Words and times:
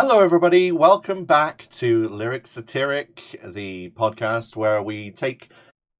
Hello, 0.00 0.20
everybody. 0.20 0.70
Welcome 0.70 1.24
back 1.24 1.66
to 1.70 2.08
Lyric 2.10 2.46
Satiric, 2.46 3.20
the 3.44 3.90
podcast 3.96 4.54
where 4.54 4.80
we 4.80 5.10
take 5.10 5.50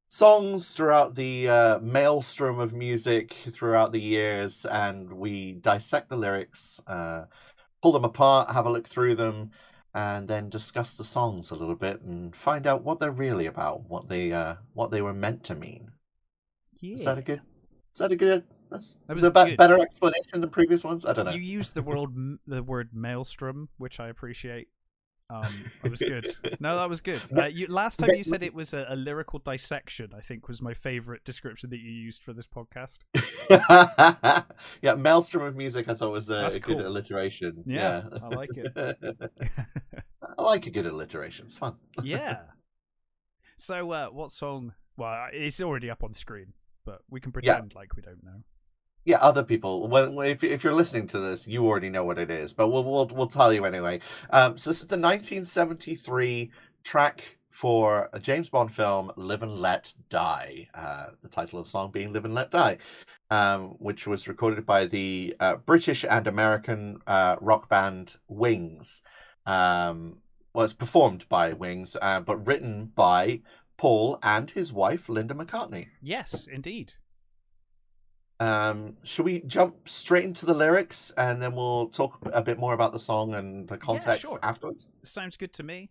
songs 0.06 0.70
throughout 0.70 1.16
the 1.16 1.48
uh, 1.48 1.78
maelstrom 1.80 2.60
of 2.60 2.72
music 2.72 3.34
throughout 3.50 3.90
the 3.90 4.00
years 4.00 4.64
and 4.66 5.12
we 5.12 5.54
dissect 5.54 6.10
the 6.10 6.16
lyrics, 6.16 6.80
uh, 6.86 7.24
pull 7.82 7.90
them 7.90 8.04
apart, 8.04 8.48
have 8.52 8.66
a 8.66 8.70
look 8.70 8.86
through 8.86 9.16
them, 9.16 9.50
and 9.94 10.28
then 10.28 10.48
discuss 10.48 10.94
the 10.94 11.02
songs 11.02 11.50
a 11.50 11.56
little 11.56 11.74
bit 11.74 12.00
and 12.02 12.36
find 12.36 12.68
out 12.68 12.84
what 12.84 13.00
they're 13.00 13.10
really 13.10 13.46
about, 13.46 13.82
what 13.90 14.08
they 14.08 14.30
uh, 14.30 14.54
what 14.74 14.92
they 14.92 15.02
were 15.02 15.12
meant 15.12 15.42
to 15.42 15.56
mean. 15.56 15.90
Yeah. 16.78 16.94
Is 16.94 17.04
that 17.04 17.18
a 17.18 17.22
good? 17.22 17.40
Is 17.92 17.98
that 17.98 18.12
a 18.12 18.16
good? 18.16 18.44
That's 18.70 18.96
That 19.06 19.16
is 19.16 19.22
was 19.22 19.24
a 19.24 19.44
be- 19.46 19.56
better 19.56 19.78
explanation 19.80 20.40
than 20.40 20.50
previous 20.50 20.84
ones. 20.84 21.06
I 21.06 21.12
don't 21.12 21.24
know. 21.26 21.32
You 21.32 21.40
used 21.40 21.74
the 21.74 21.82
word 21.82 22.10
the 22.46 22.62
word 22.62 22.90
maelstrom, 22.92 23.68
which 23.78 24.00
I 24.00 24.08
appreciate. 24.08 24.68
Um, 25.30 25.70
that 25.82 25.90
was 25.90 26.00
good. 26.00 26.26
No, 26.60 26.76
that 26.76 26.88
was 26.88 27.02
good. 27.02 27.20
Uh, 27.36 27.44
you, 27.46 27.66
last 27.66 27.98
time 27.98 28.10
you 28.16 28.24
said 28.24 28.42
it 28.42 28.54
was 28.54 28.72
a, 28.72 28.86
a 28.88 28.96
lyrical 28.96 29.38
dissection. 29.38 30.10
I 30.16 30.20
think 30.22 30.48
was 30.48 30.62
my 30.62 30.72
favorite 30.72 31.22
description 31.24 31.68
that 31.70 31.80
you 31.80 31.90
used 31.90 32.22
for 32.22 32.32
this 32.32 32.46
podcast. 32.48 33.00
yeah, 34.82 34.94
Maelstrom 34.94 35.44
of 35.44 35.54
Music 35.54 35.86
I 35.88 35.94
thought 35.94 36.12
was 36.12 36.30
a, 36.30 36.46
a 36.46 36.58
good 36.58 36.80
alliteration. 36.80 37.62
Yeah, 37.66 38.04
I 38.22 38.28
like 38.28 38.50
it. 38.56 38.72
I 40.38 40.42
like 40.42 40.66
a 40.66 40.70
good 40.70 40.86
alliteration. 40.86 41.46
It's 41.46 41.58
fun. 41.58 41.76
yeah. 42.02 42.38
So, 43.56 43.90
uh, 43.92 44.06
what 44.06 44.32
song? 44.32 44.72
Well, 44.96 45.28
it's 45.32 45.60
already 45.60 45.90
up 45.90 46.02
on 46.04 46.14
screen, 46.14 46.54
but 46.86 47.00
we 47.10 47.20
can 47.20 47.32
Yeah. 47.42 47.52
pretend 47.54 47.74
like 47.74 47.94
we 47.96 48.02
don't 48.02 48.22
know. 48.24 48.42
Yeah, 49.08 49.16
other 49.20 49.42
people. 49.42 49.88
Well, 49.88 50.20
if 50.20 50.44
if 50.44 50.62
you're 50.62 50.74
listening 50.74 51.06
to 51.06 51.18
this, 51.18 51.48
you 51.48 51.64
already 51.64 51.88
know 51.88 52.04
what 52.04 52.18
it 52.18 52.30
is, 52.30 52.52
but 52.52 52.68
we'll 52.68 52.84
we'll 52.84 53.06
we'll 53.06 53.26
tell 53.26 53.54
you 53.54 53.64
anyway. 53.64 54.00
Um, 54.28 54.58
so 54.58 54.68
this 54.68 54.82
is 54.82 54.86
the 54.86 54.98
1973 54.98 56.50
track 56.84 57.38
for 57.48 58.10
a 58.12 58.20
James 58.20 58.50
Bond 58.50 58.70
film, 58.70 59.10
"Live 59.16 59.42
and 59.42 59.62
Let 59.62 59.94
Die." 60.10 60.68
Uh, 60.74 61.06
the 61.22 61.28
title 61.30 61.58
of 61.58 61.64
the 61.64 61.70
song 61.70 61.90
being 61.90 62.12
"Live 62.12 62.26
and 62.26 62.34
Let 62.34 62.50
Die," 62.50 62.76
um, 63.30 63.76
which 63.78 64.06
was 64.06 64.28
recorded 64.28 64.66
by 64.66 64.84
the 64.84 65.34
uh, 65.40 65.56
British 65.56 66.04
and 66.04 66.26
American 66.26 66.98
uh, 67.06 67.36
rock 67.40 67.70
band 67.70 68.16
Wings. 68.28 69.00
Um, 69.46 70.18
was 70.52 70.74
performed 70.74 71.26
by 71.30 71.54
Wings, 71.54 71.96
uh, 72.02 72.20
but 72.20 72.46
written 72.46 72.92
by 72.94 73.40
Paul 73.78 74.18
and 74.22 74.50
his 74.50 74.70
wife 74.70 75.08
Linda 75.08 75.32
McCartney. 75.32 75.86
Yes, 76.02 76.46
indeed. 76.46 76.92
Um, 78.40 78.96
should 79.02 79.24
we 79.24 79.40
jump 79.40 79.88
straight 79.88 80.24
into 80.24 80.46
the 80.46 80.54
lyrics 80.54 81.10
and 81.16 81.42
then 81.42 81.56
we'll 81.56 81.88
talk 81.88 82.18
a 82.32 82.40
bit 82.40 82.58
more 82.58 82.72
about 82.72 82.92
the 82.92 82.98
song 82.98 83.34
and 83.34 83.66
the 83.66 83.76
context 83.76 84.22
sure. 84.22 84.38
afterwards? 84.42 84.92
Sounds 85.02 85.36
good 85.36 85.52
to 85.54 85.62
me. 85.62 85.90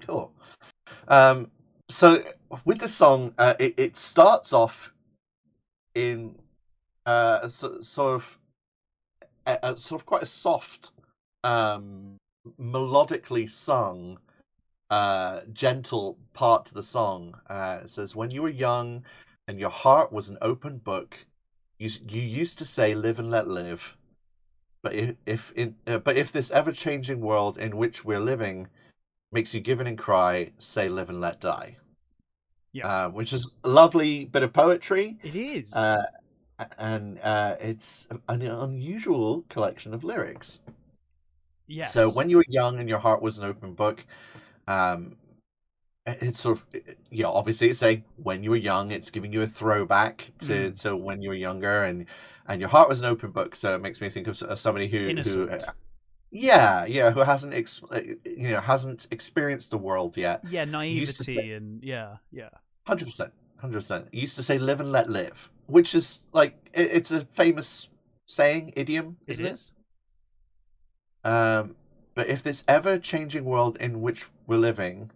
Cool. 0.00 0.32
Um, 1.08 1.50
so 1.88 2.24
with 2.64 2.78
the 2.78 2.88
song, 2.88 3.34
uh, 3.38 3.54
it, 3.58 3.74
it 3.76 3.96
starts 3.96 4.52
off 4.52 4.92
in 5.94 6.36
uh, 7.04 7.48
so- 7.48 7.80
sort 7.80 8.14
of 8.14 8.38
a, 9.46 9.58
a 9.62 9.76
sort 9.76 10.00
of 10.00 10.06
quite 10.06 10.22
a 10.22 10.26
soft, 10.26 10.90
um, 11.44 12.16
melodically 12.60 13.48
sung, 13.48 14.18
uh, 14.90 15.40
gentle 15.52 16.18
part 16.32 16.64
to 16.66 16.74
the 16.74 16.82
song. 16.82 17.34
Uh, 17.48 17.80
it 17.84 17.90
says, 17.90 18.14
"When 18.14 18.30
you 18.30 18.42
were 18.42 18.48
young, 18.48 19.04
and 19.48 19.58
your 19.58 19.70
heart 19.70 20.12
was 20.12 20.28
an 20.28 20.38
open 20.42 20.78
book, 20.78 21.16
you 21.78 21.90
you 22.08 22.22
used 22.22 22.58
to 22.58 22.64
say, 22.64 22.94
live 22.94 23.18
and 23.18 23.30
let 23.30 23.48
live." 23.48 23.96
But 24.82 24.94
if, 24.94 25.16
if 25.26 25.52
in 25.56 25.74
uh, 25.86 25.98
but 25.98 26.16
if 26.16 26.32
this 26.32 26.50
ever 26.50 26.72
changing 26.72 27.20
world 27.20 27.58
in 27.58 27.76
which 27.76 28.04
we're 28.04 28.20
living 28.20 28.68
makes 29.32 29.52
you 29.52 29.60
give 29.60 29.80
in 29.80 29.86
and 29.86 29.98
cry, 29.98 30.52
say, 30.58 30.88
live 30.88 31.10
and 31.10 31.20
let 31.20 31.40
die. 31.40 31.76
Yeah. 32.72 32.86
Uh, 32.86 33.08
which 33.08 33.32
is 33.32 33.50
a 33.64 33.68
lovely 33.68 34.26
bit 34.26 34.42
of 34.42 34.52
poetry. 34.52 35.18
It 35.22 35.34
is. 35.34 35.74
Uh, 35.74 36.04
and 36.78 37.18
uh, 37.22 37.56
it's 37.60 38.06
an 38.10 38.42
unusual 38.42 39.44
collection 39.48 39.92
of 39.92 40.04
lyrics. 40.04 40.60
yes. 41.66 41.92
So 41.92 42.08
when 42.10 42.30
you 42.30 42.36
were 42.38 42.44
young 42.48 42.78
and 42.78 42.88
your 42.88 42.98
heart 42.98 43.20
was 43.20 43.38
an 43.38 43.44
open 43.44 43.74
book, 43.74 44.04
um, 44.68 45.16
it's 46.06 46.40
sort 46.40 46.58
of 46.58 46.66
you 47.10 47.22
know 47.24 47.32
obviously 47.32 47.68
it's 47.68 47.78
saying 47.78 48.04
when 48.22 48.42
you 48.42 48.50
were 48.50 48.56
young, 48.56 48.90
it's 48.92 49.10
giving 49.10 49.32
you 49.32 49.42
a 49.42 49.46
throwback 49.46 50.30
to 50.40 50.52
Mm. 50.70 50.80
to 50.82 50.96
when 50.96 51.20
you 51.22 51.28
were 51.30 51.34
younger 51.34 51.82
and 51.84 52.06
and 52.48 52.60
your 52.60 52.70
heart 52.70 52.88
was 52.88 53.00
an 53.00 53.06
open 53.06 53.30
book. 53.32 53.56
So 53.56 53.74
it 53.74 53.80
makes 53.82 54.00
me 54.00 54.08
think 54.10 54.26
of, 54.28 54.36
somebody 54.58 54.88
who 54.88 54.98
who 54.98 55.08
Innocent. 55.08 55.50
uh, 55.64 55.72
yeah 56.30 56.84
yeah 56.86 57.10
who 57.10 57.20
hasn't 57.20 57.54
ex- 57.54 57.82
you 58.24 58.48
know 58.48 58.60
hasn't 58.60 59.06
experienced 59.10 59.70
the 59.70 59.78
world 59.78 60.16
yet. 60.16 60.42
yeah, 60.48 60.64
to 60.64 60.70
say- 60.70 61.34
naivety 61.34 61.52
and 61.52 61.82
yeah, 61.82 62.16
yeah. 62.32 62.50
Hundred 62.86 63.06
percent, 63.06 63.32
hundred 63.58 63.78
percent. 63.78 64.06
Used 64.12 64.36
to 64.36 64.42
say 64.42 64.58
"live 64.58 64.80
and 64.80 64.92
let 64.92 65.08
live," 65.10 65.50
which 65.66 65.94
is 65.94 66.22
like 66.32 66.54
it, 66.72 66.88
it's 66.92 67.10
a 67.10 67.24
famous 67.24 67.88
saying, 68.26 68.72
idiom, 68.76 69.16
isn't 69.26 69.44
it, 69.46 69.52
is. 69.52 69.72
Um, 71.24 71.74
but 72.14 72.28
if 72.28 72.42
this 72.42 72.64
ever-changing 72.68 73.44
world 73.44 73.76
in 73.80 74.00
which 74.00 74.26
we're 74.46 74.58
living 74.58 75.10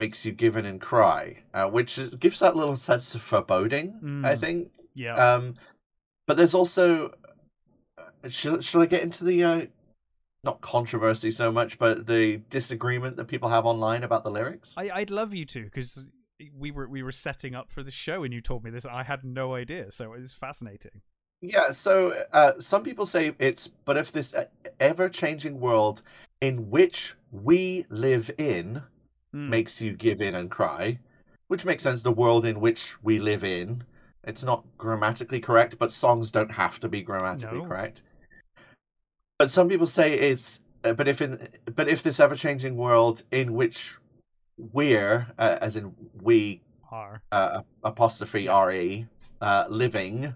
makes 0.00 0.24
you 0.24 0.32
give 0.32 0.56
in 0.56 0.66
and 0.66 0.80
cry, 0.80 1.38
uh, 1.54 1.68
which 1.68 1.98
is, 1.98 2.10
gives 2.16 2.40
that 2.40 2.56
little 2.56 2.76
sense 2.76 3.14
of 3.14 3.22
foreboding, 3.22 3.94
I 4.24 4.34
Mm. 4.34 4.40
think. 4.40 4.70
Yeah. 4.94 5.14
Um, 5.14 5.54
but 6.26 6.36
there's 6.36 6.54
also, 6.54 7.14
uh, 7.98 8.28
should 8.28 8.64
should 8.64 8.82
I 8.82 8.86
get 8.86 9.02
into 9.02 9.24
the 9.24 9.44
uh, 9.44 9.66
not 10.44 10.60
controversy 10.60 11.30
so 11.30 11.50
much, 11.50 11.78
but 11.78 12.06
the 12.06 12.38
disagreement 12.50 13.16
that 13.16 13.26
people 13.26 13.48
have 13.48 13.64
online 13.66 14.04
about 14.04 14.24
the 14.24 14.30
lyrics? 14.30 14.74
I, 14.76 14.90
I'd 14.90 15.10
love 15.10 15.34
you 15.34 15.44
to 15.46 15.64
because 15.64 16.08
we 16.54 16.70
were 16.70 16.88
we 16.88 17.02
were 17.02 17.12
setting 17.12 17.54
up 17.54 17.70
for 17.70 17.82
the 17.82 17.90
show 17.90 18.22
and 18.22 18.34
you 18.34 18.40
told 18.40 18.64
me 18.64 18.70
this. 18.70 18.84
I 18.84 19.02
had 19.02 19.24
no 19.24 19.54
idea, 19.54 19.90
so 19.90 20.12
it's 20.12 20.32
fascinating. 20.34 21.02
Yeah, 21.40 21.72
so 21.72 22.14
uh, 22.32 22.52
some 22.60 22.82
people 22.82 23.06
say 23.06 23.34
it's, 23.38 23.68
but 23.68 23.96
if 23.96 24.10
this 24.10 24.34
ever 24.80 25.08
changing 25.08 25.60
world 25.60 26.02
in 26.40 26.70
which 26.70 27.14
we 27.30 27.86
live 27.90 28.30
in 28.38 28.82
Mm. 29.34 29.48
makes 29.48 29.80
you 29.80 29.92
give 29.92 30.20
in 30.20 30.34
and 30.34 30.50
cry, 30.50 30.98
which 31.48 31.64
makes 31.64 31.82
sense, 31.82 32.02
the 32.02 32.12
world 32.12 32.46
in 32.46 32.60
which 32.60 33.02
we 33.02 33.18
live 33.18 33.44
in. 33.44 33.84
It's 34.24 34.42
not 34.44 34.64
grammatically 34.78 35.40
correct, 35.40 35.78
but 35.78 35.92
songs 35.92 36.30
don't 36.30 36.52
have 36.52 36.80
to 36.80 36.88
be 36.88 37.02
grammatically 37.02 37.60
No. 37.60 37.66
correct. 37.66 38.02
But 39.38 39.50
some 39.50 39.68
people 39.68 39.86
say 39.86 40.14
it's, 40.14 40.60
uh, 40.84 40.94
but 40.94 41.08
if 41.08 41.20
in, 41.20 41.48
but 41.74 41.88
if 41.88 42.02
this 42.02 42.18
ever 42.20 42.34
changing 42.34 42.76
world 42.76 43.22
in 43.30 43.54
which 43.54 43.98
we're, 44.56 45.26
uh, 45.38 45.58
as 45.60 45.76
in 45.76 45.94
we 46.20 46.62
are 46.90 47.20
uh, 47.32 47.62
apostrophe 47.84 48.48
re 48.48 49.06
uh, 49.40 49.64
living 49.68 50.34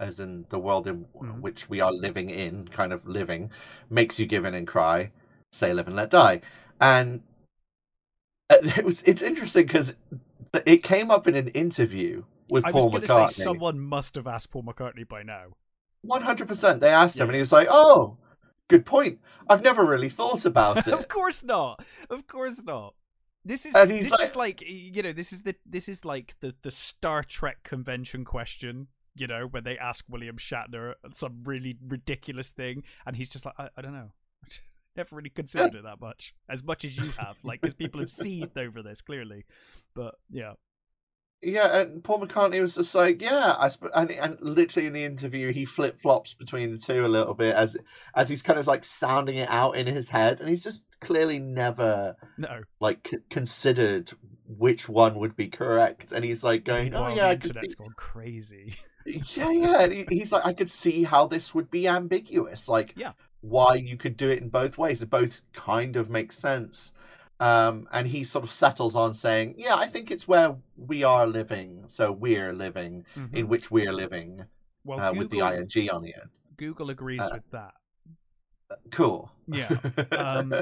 as 0.00 0.18
in 0.18 0.46
the 0.48 0.58
world 0.58 0.86
in 0.86 1.04
Mhm. 1.14 1.40
which 1.40 1.68
we 1.68 1.80
are 1.80 1.92
living 1.92 2.30
in 2.30 2.66
kind 2.68 2.92
of 2.92 3.06
living 3.06 3.50
makes 3.90 4.18
you 4.18 4.26
give 4.26 4.44
in 4.44 4.54
and 4.54 4.66
cry 4.66 5.10
say 5.52 5.72
live 5.72 5.86
and 5.86 5.96
let 5.96 6.10
die 6.10 6.40
and 6.80 7.22
Uh, 8.52 8.56
it 8.76 8.84
was 8.84 9.02
it's 9.02 9.22
interesting 9.22 9.66
because 9.66 9.94
it 10.66 10.82
came 10.82 11.10
up 11.10 11.26
in 11.26 11.34
an 11.34 11.48
interview 11.48 12.24
with 12.50 12.64
I 12.66 12.72
paul 12.72 12.90
going 12.90 13.02
to 13.02 13.08
say 13.08 13.14
mccartney 13.14 13.30
someone 13.32 13.80
must 13.80 14.14
have 14.16 14.26
asked 14.26 14.50
Paul 14.50 14.62
McCartney 14.64 15.08
by 15.08 15.22
now. 15.22 15.44
100% 16.06 16.80
they 16.80 16.88
asked 16.88 17.16
him 17.16 17.20
Yeah. 17.22 17.24
and 17.28 17.34
he 17.34 17.40
was 17.40 17.52
like 17.52 17.68
oh 17.70 18.16
good 18.68 18.84
point 18.84 19.18
i've 19.48 19.62
never 19.62 19.84
really 19.84 20.08
thought 20.08 20.44
about 20.44 20.78
it." 20.86 20.92
of 20.94 21.08
course 21.08 21.42
not. 21.44 21.84
Of 22.10 22.26
course 22.26 22.62
not. 22.64 22.94
This 23.44 23.66
is 23.66 23.74
And 23.74 23.90
he's 23.90 24.10
this 24.10 24.12
like- 24.12 24.20
is 24.22 24.36
like 24.36 24.60
you 24.66 25.02
know 25.02 25.12
this 25.12 25.32
is 25.32 25.42
the 25.42 25.54
this 25.66 25.88
is 25.88 26.04
like 26.04 26.34
the 26.40 26.54
the 26.62 26.70
Star 26.70 27.22
Trek 27.24 27.62
convention 27.64 28.24
question. 28.24 28.88
You 29.14 29.26
know 29.26 29.46
when 29.50 29.64
they 29.64 29.76
ask 29.78 30.04
William 30.08 30.36
Shatner 30.36 30.94
some 31.12 31.42
really 31.44 31.76
ridiculous 31.86 32.50
thing, 32.50 32.82
and 33.06 33.14
he's 33.16 33.28
just 33.28 33.44
like, 33.44 33.54
I, 33.58 33.68
I 33.76 33.82
don't 33.82 33.92
know. 33.92 34.12
Never 34.96 35.16
really 35.16 35.30
considered 35.30 35.74
it 35.74 35.84
that 35.84 36.00
much, 36.00 36.34
as 36.48 36.62
much 36.62 36.84
as 36.84 36.96
you 36.96 37.10
have, 37.18 37.36
like 37.42 37.60
because 37.60 37.74
people 37.74 38.00
have 38.00 38.10
seethed 38.10 38.58
over 38.58 38.82
this 38.82 39.00
clearly. 39.00 39.44
But 39.94 40.16
yeah, 40.30 40.52
Yeah, 41.40 41.80
and 41.80 42.04
Paul 42.04 42.20
McCartney 42.20 42.60
was 42.60 42.76
just 42.76 42.94
like, 42.94 43.20
yeah, 43.20 43.56
I 43.58 43.68
sp-, 43.72 43.90
and 43.94 44.10
and 44.12 44.38
literally 44.40 44.86
in 44.86 44.92
the 44.92 45.04
interview 45.04 45.52
he 45.52 45.64
flip 45.64 46.00
flops 46.00 46.34
between 46.34 46.70
the 46.70 46.78
two 46.78 47.04
a 47.04 47.08
little 47.08 47.34
bit 47.34 47.56
as 47.56 47.76
as 48.14 48.28
he's 48.28 48.42
kind 48.42 48.58
of 48.58 48.66
like 48.68 48.84
sounding 48.84 49.38
it 49.38 49.48
out 49.50 49.76
in 49.76 49.86
his 49.86 50.10
head, 50.10 50.40
and 50.40 50.48
he's 50.48 50.62
just 50.62 50.84
clearly 51.00 51.40
never 51.40 52.14
no, 52.38 52.60
like 52.78 53.08
c- 53.10 53.18
considered 53.28 54.12
which 54.46 54.88
one 54.88 55.16
would 55.18 55.34
be 55.34 55.48
correct, 55.48 56.12
and 56.12 56.24
he's 56.24 56.44
like 56.44 56.64
going, 56.64 56.94
oh 56.94 57.08
yeah, 57.08 57.28
the 57.28 57.28
I 57.28 57.36
could 57.36 57.76
gone 57.78 57.94
crazy. 57.96 58.76
yeah, 59.06 59.50
yeah, 59.50 59.82
and 59.82 59.92
he, 59.92 60.06
he's 60.10 60.30
like, 60.30 60.46
I 60.46 60.52
could 60.52 60.70
see 60.70 61.02
how 61.02 61.26
this 61.26 61.54
would 61.54 61.70
be 61.70 61.88
ambiguous, 61.88 62.68
like 62.68 62.92
Yeah. 62.96 63.12
Why 63.42 63.74
you 63.74 63.96
could 63.96 64.16
do 64.16 64.30
it 64.30 64.40
in 64.40 64.48
both 64.48 64.78
ways. 64.78 65.02
It 65.02 65.10
both 65.10 65.42
kind 65.52 65.96
of 65.96 66.08
makes 66.08 66.38
sense. 66.38 66.92
Um, 67.40 67.88
and 67.92 68.06
he 68.06 68.22
sort 68.24 68.44
of 68.44 68.52
settles 68.52 68.94
on 68.96 69.14
saying, 69.14 69.56
"Yeah, 69.58 69.74
I 69.74 69.86
think 69.88 70.10
it's 70.10 70.26
where 70.28 70.56
we 70.76 71.02
are 71.04 71.26
living, 71.26 71.84
so 71.88 72.10
we're 72.12 72.52
living 72.52 73.04
Mhm. 73.16 73.34
in 73.34 73.48
which 73.48 73.70
we're 73.70 73.92
living 73.92 74.44
Well, 74.84 75.00
uh, 75.00 75.12
with 75.12 75.30
the 75.30 75.38
ing 75.40 75.90
on 75.90 76.02
the 76.02 76.14
end." 76.14 76.30
Google 76.56 76.88
agrees 76.90 77.20
uh, 77.20 77.30
with 77.34 77.50
that. 77.50 77.74
cool. 78.92 79.32
Yeah. 79.48 79.76
Um, 80.12 80.54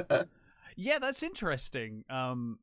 yeah, 0.75 0.97
that's 0.99 1.21
interesting. 1.23 2.03
Um, 2.09 2.59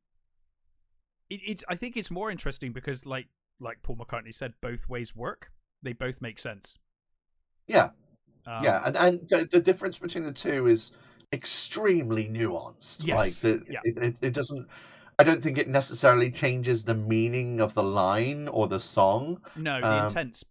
it, 1.30 1.40
it's 1.46 1.64
I 1.68 1.76
think 1.76 1.96
it's 1.96 2.10
more 2.10 2.30
interesting 2.30 2.72
because 2.72 3.06
like 3.06 3.28
like 3.60 3.82
Paul 3.82 3.96
McCartney 3.96 4.34
said, 4.34 4.54
both 4.60 4.88
ways 4.88 5.14
work. 5.14 5.52
They 5.82 5.92
both 5.92 6.20
make 6.20 6.38
sense. 6.40 6.76
yeah, 7.68 7.90
Um, 8.48 8.64
yeah, 8.64 8.82
and 8.86 8.96
and 8.96 9.28
the, 9.28 9.48
the 9.50 9.60
difference 9.60 9.98
between 9.98 10.24
the 10.24 10.32
two 10.32 10.66
is 10.66 10.90
extremely 11.32 12.28
nuanced. 12.28 13.04
Yes, 13.06 13.16
Like 13.16 13.32
the, 13.34 13.72
yeah. 13.72 13.80
it, 13.84 13.98
it, 13.98 14.16
it 14.22 14.34
doesn't. 14.34 14.66
I 15.18 15.24
don't 15.24 15.42
think 15.42 15.58
it 15.58 15.68
necessarily 15.68 16.30
changes 16.30 16.84
the 16.84 16.94
meaning 16.94 17.60
of 17.60 17.74
the 17.74 17.82
line 17.82 18.48
or 18.48 18.68
the 18.68 18.80
song. 18.80 19.40
No, 19.56 19.80
the 19.80 19.86
Um, 19.86 20.06
intent's 20.06 20.44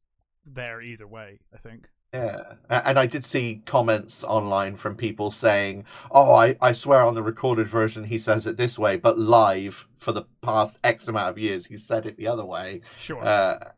there 0.45 0.81
either 0.81 1.07
way. 1.07 1.39
I 1.53 1.57
think. 1.57 1.87
Yeah, 2.13 2.53
and 2.69 2.97
I 2.97 3.05
did 3.05 3.25
see 3.25 3.61
comments 3.65 4.23
online 4.23 4.75
from 4.77 4.95
people 4.95 5.29
saying, 5.29 5.83
"Oh, 6.09 6.33
I, 6.35 6.55
I 6.61 6.71
swear 6.71 7.05
on 7.05 7.15
the 7.15 7.23
recorded 7.23 7.67
version 7.67 8.05
he 8.05 8.17
says 8.17 8.47
it 8.47 8.55
this 8.57 8.79
way, 8.79 8.95
but 8.97 9.19
live 9.19 9.87
for 9.97 10.13
the 10.13 10.23
past 10.41 10.79
X 10.83 11.07
amount 11.09 11.29
of 11.31 11.37
years 11.37 11.65
he 11.65 11.75
said 11.77 12.05
it 12.05 12.15
the 12.17 12.27
other 12.27 12.45
way," 12.45 12.81
Sure. 12.97 13.23
uh, 13.23 13.71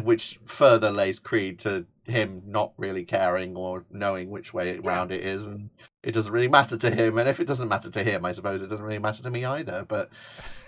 which 0.00 0.40
further 0.44 0.90
lays 0.90 1.18
creed 1.18 1.58
to 1.60 1.84
him 2.04 2.42
not 2.46 2.72
really 2.78 3.04
caring 3.04 3.56
or 3.56 3.84
knowing 3.90 4.30
which 4.30 4.54
way 4.54 4.78
round 4.78 5.12
it 5.12 5.22
is, 5.24 5.44
and 5.44 5.68
it 6.02 6.12
doesn't 6.12 6.32
really 6.32 6.48
matter 6.48 6.76
to 6.78 6.90
him. 6.90 7.18
And 7.18 7.28
if 7.28 7.40
it 7.40 7.46
doesn't 7.46 7.68
matter 7.68 7.90
to 7.90 8.02
him, 8.02 8.24
I 8.24 8.32
suppose 8.32 8.62
it 8.62 8.68
doesn't 8.68 8.84
really 8.84 8.98
matter 8.98 9.22
to 9.22 9.30
me 9.30 9.44
either. 9.44 9.84
But 9.86 10.10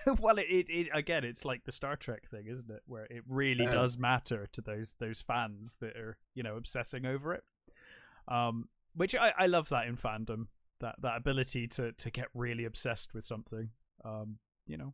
well, 0.21 0.37
it, 0.39 0.47
it, 0.51 0.69
it 0.69 0.89
again, 0.93 1.25
it's 1.25 1.45
like 1.45 1.65
the 1.65 1.73
Star 1.73 1.97
Trek 1.97 2.29
thing, 2.29 2.47
isn't 2.49 2.71
it? 2.71 2.83
Where 2.87 3.07
it 3.11 3.23
really 3.27 3.65
Yeah. 3.65 3.71
does 3.71 3.97
matter 3.97 4.47
to 4.53 4.61
those 4.61 4.95
those 5.01 5.21
fans 5.23 5.77
that 5.81 5.97
are 5.97 6.19
you 6.35 6.43
know 6.43 6.57
obsessing 6.57 7.07
over 7.07 7.33
it. 7.33 7.45
Um, 8.29 8.69
which 8.95 9.15
I, 9.15 9.33
I 9.39 9.47
love 9.47 9.71
that 9.71 9.87
in 9.87 9.97
fandom, 9.97 10.49
that 10.81 10.97
that 11.01 11.17
ability 11.17 11.67
to 11.69 11.93
to 11.93 12.11
get 12.11 12.29
really 12.35 12.65
obsessed 12.67 13.15
with 13.15 13.25
something. 13.25 13.71
Um, 14.05 14.39
you 14.67 14.77
know. 14.77 14.93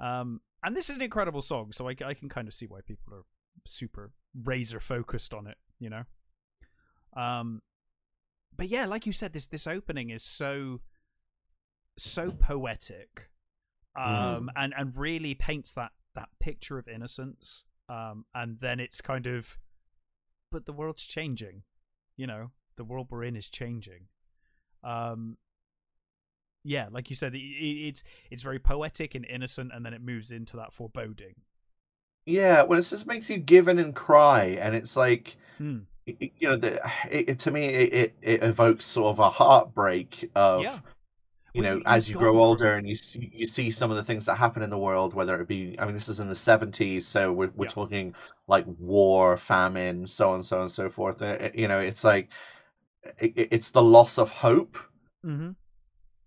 Um, 0.00 0.40
and 0.62 0.76
this 0.76 0.90
is 0.90 0.96
an 0.96 1.02
incredible 1.02 1.42
song, 1.42 1.72
so 1.72 1.88
I, 1.88 1.94
I 2.04 2.14
can 2.14 2.28
kind 2.28 2.48
of 2.48 2.54
see 2.54 2.66
why 2.66 2.80
people 2.80 3.14
are 3.14 3.24
super 3.66 4.10
razor 4.44 4.80
focused 4.80 5.32
on 5.32 5.46
it. 5.46 5.56
You 5.78 5.90
know. 5.90 6.02
Um, 7.16 7.62
but 8.56 8.68
yeah, 8.68 8.86
like 8.86 9.06
you 9.06 9.12
said, 9.12 9.32
this 9.32 9.46
this 9.46 9.66
opening 9.66 10.10
is 10.10 10.22
so 10.22 10.80
so 11.98 12.30
poetic 12.30 13.30
um 13.96 14.50
and 14.54 14.74
and 14.76 14.94
really 14.96 15.34
paints 15.34 15.72
that 15.72 15.92
that 16.14 16.28
picture 16.40 16.78
of 16.78 16.86
innocence 16.88 17.64
um 17.88 18.24
and 18.34 18.58
then 18.60 18.78
it's 18.78 19.00
kind 19.00 19.26
of 19.26 19.56
but 20.52 20.66
the 20.66 20.72
world's 20.72 21.06
changing 21.06 21.62
you 22.16 22.26
know 22.26 22.50
the 22.76 22.84
world 22.84 23.06
we're 23.10 23.24
in 23.24 23.36
is 23.36 23.48
changing 23.48 24.08
um 24.84 25.38
yeah 26.66 26.86
like 26.90 27.08
you 27.10 27.16
said 27.16 27.34
it, 27.34 27.38
it- 27.38 27.88
it's 27.88 28.04
it's 28.30 28.42
very 28.42 28.58
poetic 28.58 29.14
and 29.14 29.24
innocent 29.26 29.70
and 29.74 29.84
then 29.86 29.94
it 29.94 30.02
moves 30.02 30.30
into 30.30 30.56
that 30.56 30.74
foreboding 30.74 31.34
yeah, 32.28 32.64
well, 32.64 32.76
it 32.76 32.82
just 32.82 33.06
makes 33.06 33.30
you 33.30 33.36
give 33.38 33.68
in 33.68 33.78
and 33.78 33.94
cry, 33.94 34.58
and 34.60 34.74
it's 34.74 34.96
like. 34.96 35.36
Hmm. 35.58 35.78
y- 36.08 36.32
You 36.40 36.48
know, 36.48 36.56
the, 36.56 36.74
it, 37.08 37.28
it- 37.30 37.38
to 37.40 37.52
me, 37.52 37.66
it, 37.66 37.94
it, 37.94 38.14
it 38.20 38.42
evokes 38.42 38.84
sort 38.84 39.10
of 39.14 39.20
a 39.20 39.30
heartbreak 39.30 40.28
of 40.34 40.62
yeah 40.64 40.78
you 41.54 41.62
know, 41.62 41.80
as 41.86 42.06
you've 42.08 42.18
grow 42.18 42.38
older 42.38 42.74
and 42.74 42.86
you 42.86 42.96
see, 42.96 43.30
you 43.32 43.46
see 43.46 43.70
some 43.70 43.90
of 43.92 43.96
the 43.96 44.02
things 44.02 44.26
that 44.26 44.34
happen 44.34 44.60
in 44.62 44.68
the 44.70 44.76
world, 44.76 45.14
whether 45.14 45.40
it 45.40 45.48
be, 45.48 45.74
I 45.78 45.86
mean, 45.86 45.94
this 45.94 46.08
is 46.08 46.20
in 46.20 46.28
the 46.28 46.34
70s, 46.34 47.02
so 47.04 47.32
we're, 47.32 47.50
we're 47.54 47.64
Yeah. 47.66 47.70
talking 47.70 48.14
like 48.46 48.66
war, 48.78 49.38
famine, 49.38 50.06
so 50.06 50.32
on, 50.32 50.42
so 50.42 50.56
on, 50.56 50.62
and 50.62 50.70
so 50.70 50.90
forth. 50.90 51.22
Uh, 51.22 51.38
uh, 51.40 51.50
You 51.54 51.66
know, 51.68 51.78
it's 51.78 52.04
like, 52.04 52.28
it, 53.18 53.32
it- 53.36 53.48
it's 53.52 53.70
the 53.70 53.82
loss 53.82 54.18
of 54.18 54.30
hope. 54.32 54.76
mm-hmm. 55.24 55.52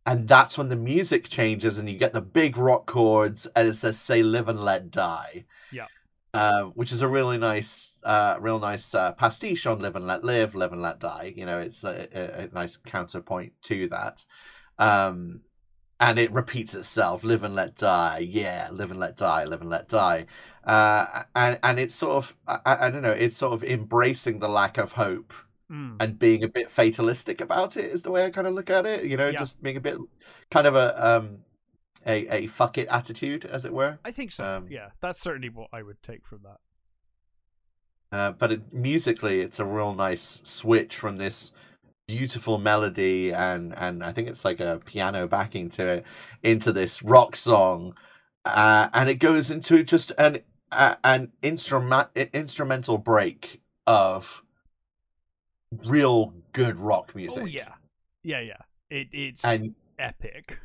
And 0.05 0.27
that's 0.27 0.57
when 0.57 0.69
the 0.69 0.75
music 0.75 1.29
changes 1.29 1.77
and 1.77 1.89
you 1.89 1.97
get 1.97 2.13
the 2.13 2.21
big 2.21 2.57
rock 2.57 2.85
chords 2.85 3.47
and 3.55 3.67
it 3.67 3.75
says, 3.75 3.99
say, 3.99 4.23
live 4.23 4.47
and 4.47 4.63
let 4.63 4.89
die. 4.89 5.45
Yeah. 5.71 5.85
Um, 6.33 6.71
which 6.71 6.91
is 6.91 7.01
a 7.01 7.07
really 7.07 7.37
nice, 7.37 7.97
uh, 8.03 8.37
real 8.39 8.59
nice 8.59 8.95
uh, 8.95 9.11
pastiche 9.13 9.65
on 9.65 9.79
live 9.79 9.95
and 9.95 10.07
let 10.07 10.23
live, 10.23 10.55
live 10.55 10.71
and 10.71 10.81
let 10.81 10.99
die. 10.99 11.33
You 11.35 11.45
know, 11.45 11.59
it's 11.59 11.83
a, 11.83 12.07
a, 12.13 12.43
a 12.43 12.49
nice 12.53 12.77
counterpoint 12.77 13.53
to 13.63 13.87
that. 13.89 14.25
Um, 14.77 15.41
and 15.99 16.17
it 16.17 16.31
repeats 16.31 16.73
itself 16.73 17.23
live 17.23 17.43
and 17.43 17.55
let 17.55 17.75
die 17.75 18.19
yeah 18.19 18.69
live 18.71 18.91
and 18.91 18.99
let 18.99 19.17
die 19.17 19.43
live 19.43 19.61
and 19.61 19.69
let 19.69 19.87
die 19.89 20.25
uh, 20.65 21.23
and 21.35 21.59
and 21.63 21.79
it's 21.79 21.95
sort 21.95 22.15
of 22.15 22.35
I, 22.47 22.87
I 22.87 22.89
don't 22.89 23.01
know 23.01 23.11
it's 23.11 23.35
sort 23.35 23.53
of 23.53 23.63
embracing 23.63 24.39
the 24.39 24.49
lack 24.49 24.77
of 24.77 24.93
hope 24.93 25.33
mm. 25.71 25.95
and 25.99 26.19
being 26.19 26.43
a 26.43 26.47
bit 26.47 26.69
fatalistic 26.69 27.41
about 27.41 27.77
it 27.77 27.85
is 27.85 28.01
the 28.01 28.11
way 28.11 28.25
I 28.25 28.29
kind 28.29 28.47
of 28.47 28.53
look 28.53 28.69
at 28.69 28.85
it 28.85 29.05
you 29.05 29.17
know 29.17 29.29
Yeah. 29.29 29.39
just 29.39 29.61
being 29.61 29.77
a 29.77 29.81
bit 29.81 29.97
kind 30.51 30.67
of 30.67 30.75
a 30.75 31.07
um 31.07 31.39
a, 32.05 32.43
a 32.43 32.47
fuck 32.47 32.77
it 32.77 32.87
attitude 32.87 33.43
as 33.43 33.65
it 33.65 33.73
were 33.73 33.99
i 34.05 34.11
think 34.11 34.31
so 34.31 34.45
um, 34.45 34.67
yeah 34.69 34.91
that's 35.01 35.19
certainly 35.19 35.49
what 35.49 35.67
i 35.73 35.83
would 35.83 36.01
take 36.01 36.25
from 36.25 36.39
that 36.43 36.57
uh, 38.11 38.31
but 38.31 38.53
it, 38.53 38.73
musically 38.73 39.41
it's 39.41 39.59
a 39.59 39.65
real 39.65 39.93
nice 39.93 40.39
switch 40.43 40.95
from 40.95 41.17
this 41.17 41.51
beautiful 42.07 42.57
melody 42.57 43.31
and 43.31 43.71
and 43.77 44.03
I 44.03 44.11
think 44.11 44.27
it's 44.29 44.43
like 44.43 44.59
a 44.59 44.81
piano 44.83 45.27
backing 45.27 45.69
to 45.71 45.85
it 45.85 46.05
into 46.41 46.71
this 46.71 47.03
rock 47.03 47.35
song 47.35 47.93
uh, 48.45 48.89
and 48.93 49.09
it 49.09 49.15
goes 49.15 49.51
into 49.51 49.83
just 49.83 50.11
an 50.17 50.39
uh, 50.71 50.95
an 51.03 51.31
instrument 51.43 52.07
instrumental 52.33 52.97
break 52.97 53.61
of 53.85 54.43
real 55.85 56.33
good 56.53 56.77
rock 56.77 57.15
music. 57.15 57.43
oh 57.43 57.45
yeah. 57.45 57.73
Yeah 58.23 58.41
yeah. 58.41 58.57
It, 58.89 59.07
it's 59.11 59.45
and 59.45 59.75
epic. 59.97 60.57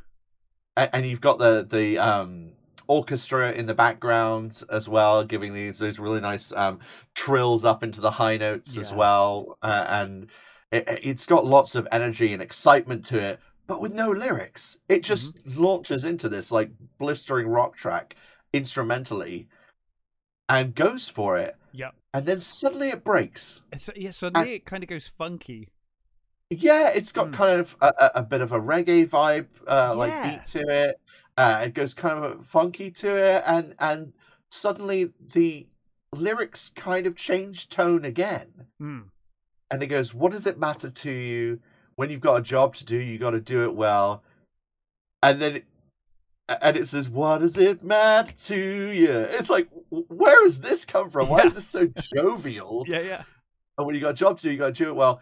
And 0.77 1.07
you've 1.07 1.21
got 1.21 1.39
the 1.39 1.67
the 1.69 1.99
um 1.99 2.53
orchestra 2.87 3.53
in 3.53 3.65
the 3.65 3.75
background 3.75 4.63
as 4.71 4.91
well 4.91 5.25
giving 5.25 5.55
these 5.55 5.79
those 5.79 5.99
really 5.99 6.21
nice 6.21 6.53
um 6.53 6.79
trills 7.15 7.65
up 7.65 7.83
into 7.83 7.99
the 7.99 8.11
high 8.11 8.37
notes 8.37 8.77
as 8.77 8.93
well 8.93 9.57
uh, 9.63 9.87
and 9.89 10.29
it, 10.71 10.85
it's 11.03 11.25
got 11.25 11.47
lots 11.47 11.75
of 11.75 11.89
energy 11.91 12.35
and 12.35 12.43
excitement 12.43 13.03
to 13.03 13.19
it 13.19 13.41
but 13.67 13.81
with 13.81 13.95
no 13.95 14.11
lyrics. 14.11 14.79
It 14.89 15.03
just 15.03 15.57
launches 15.57 16.05
into 16.05 16.29
this 16.29 16.53
like 16.53 16.71
blistering 16.99 17.49
rock 17.49 17.77
track 17.77 18.15
instrumentally 18.53 19.49
and 20.49 20.75
goes 20.75 21.09
for 21.09 21.39
it 21.39 21.57
yeah 21.75 21.91
and 22.15 22.25
then 22.25 22.39
suddenly 22.41 22.89
it 22.89 23.03
breaks 23.05 23.63
it's, 23.73 23.91
yeah 23.97 24.11
suddenly 24.11 24.55
it 24.55 24.65
kind 24.65 24.83
of 24.83 24.89
goes 24.89 25.09
funky 25.09 25.69
Yeah, 26.51 26.91
it's 26.95 27.11
got 27.11 27.29
Mm. 27.29 27.33
kind 27.33 27.61
of 27.61 27.77
a, 27.81 27.93
a, 27.99 28.11
a 28.17 28.23
bit 28.23 28.41
of 28.43 28.53
a 28.53 28.61
reggae 28.61 29.09
vibe, 29.09 29.49
uh, 29.67 29.95
like 29.97 30.13
beat 30.23 30.47
to 30.53 30.61
it. 30.69 31.01
Uh, 31.37 31.63
it 31.67 31.75
goes 31.75 31.95
kind 31.95 32.23
of 32.23 32.47
funky 32.47 32.91
to 32.93 33.09
it, 33.17 33.43
and 33.47 33.75
and 33.81 34.13
suddenly 34.51 35.11
the 35.33 35.67
lyrics 36.13 36.69
kind 36.77 37.07
of 37.09 37.17
change 37.17 37.69
tone 37.71 38.05
again, 38.05 38.53
mm. 38.81 39.05
and 39.71 39.83
it 39.83 39.89
goes, 39.89 40.15
"What 40.15 40.31
does 40.33 40.47
it 40.47 40.59
matter 40.59 40.91
to 40.91 41.11
you 41.11 41.59
when 41.97 42.11
you've 42.11 42.21
got 42.29 42.37
a 42.37 42.43
job 42.43 42.75
to 42.77 42.85
do? 42.85 42.97
You 42.99 43.19
got 43.19 43.31
to 43.31 43.41
do 43.41 43.65
it 43.65 43.75
well." 43.75 44.23
And 45.23 45.41
then, 45.43 45.63
and 46.49 46.77
it 46.77 46.87
says, 46.87 47.09
"What 47.09 47.39
does 47.39 47.57
it 47.57 47.83
matter 47.83 48.33
to 48.33 48.57
you?" 48.91 49.11
It's 49.13 49.49
like, 49.51 49.69
where 49.91 50.43
has 50.45 50.61
this 50.61 50.85
come 50.85 51.11
from? 51.11 51.29
Why 51.29 51.39
Yeah. 51.39 51.47
is 51.47 51.55
this 51.55 51.67
so 51.69 51.87
jovial? 52.15 52.85
yeah 52.87 53.01
yeah 53.01 53.23
And 53.79 53.87
when 53.87 53.95
you 53.95 54.01
got 54.01 54.11
a 54.11 54.15
job 54.15 54.37
to 54.39 54.43
do, 54.45 54.51
you 54.53 54.59
got 54.59 54.75
to 54.75 54.85
do 54.85 54.89
it 54.91 54.95
well. 54.95 55.21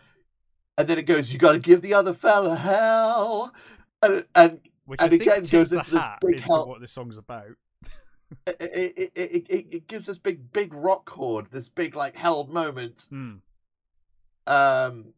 And 0.78 0.88
then 0.88 0.98
it 0.98 1.02
goes, 1.02 1.32
you 1.32 1.38
got 1.38 1.52
to 1.52 1.58
give 1.58 1.80
the 1.82 1.94
other 1.94 2.14
fella 2.14 2.56
hell. 2.56 3.52
And 4.02 4.24
and 4.34 4.60
which 4.86 5.00
And 5.00 5.12
again 5.12 5.44
goes 5.44 5.72
into 5.72 5.90
this 5.90 6.04
big 6.20 6.38
is 6.38 6.44
help- 6.46 6.68
what 6.68 6.80
this 6.80 6.92
song's 6.92 7.18
about. 7.18 7.46
it, 8.46 8.56
it, 8.60 8.92
it, 8.96 9.12
it, 9.14 9.46
it, 9.48 9.66
it 9.70 9.86
gives 9.88 10.06
this 10.06 10.18
big 10.18 10.50
big 10.52 10.72
rock 10.74 11.04
chord, 11.04 11.46
this 11.52 11.68
big 11.68 11.94
like 11.94 12.16
held 12.16 12.48
moment, 12.50 13.06
Mm. 13.12 13.40
um, 14.46 15.12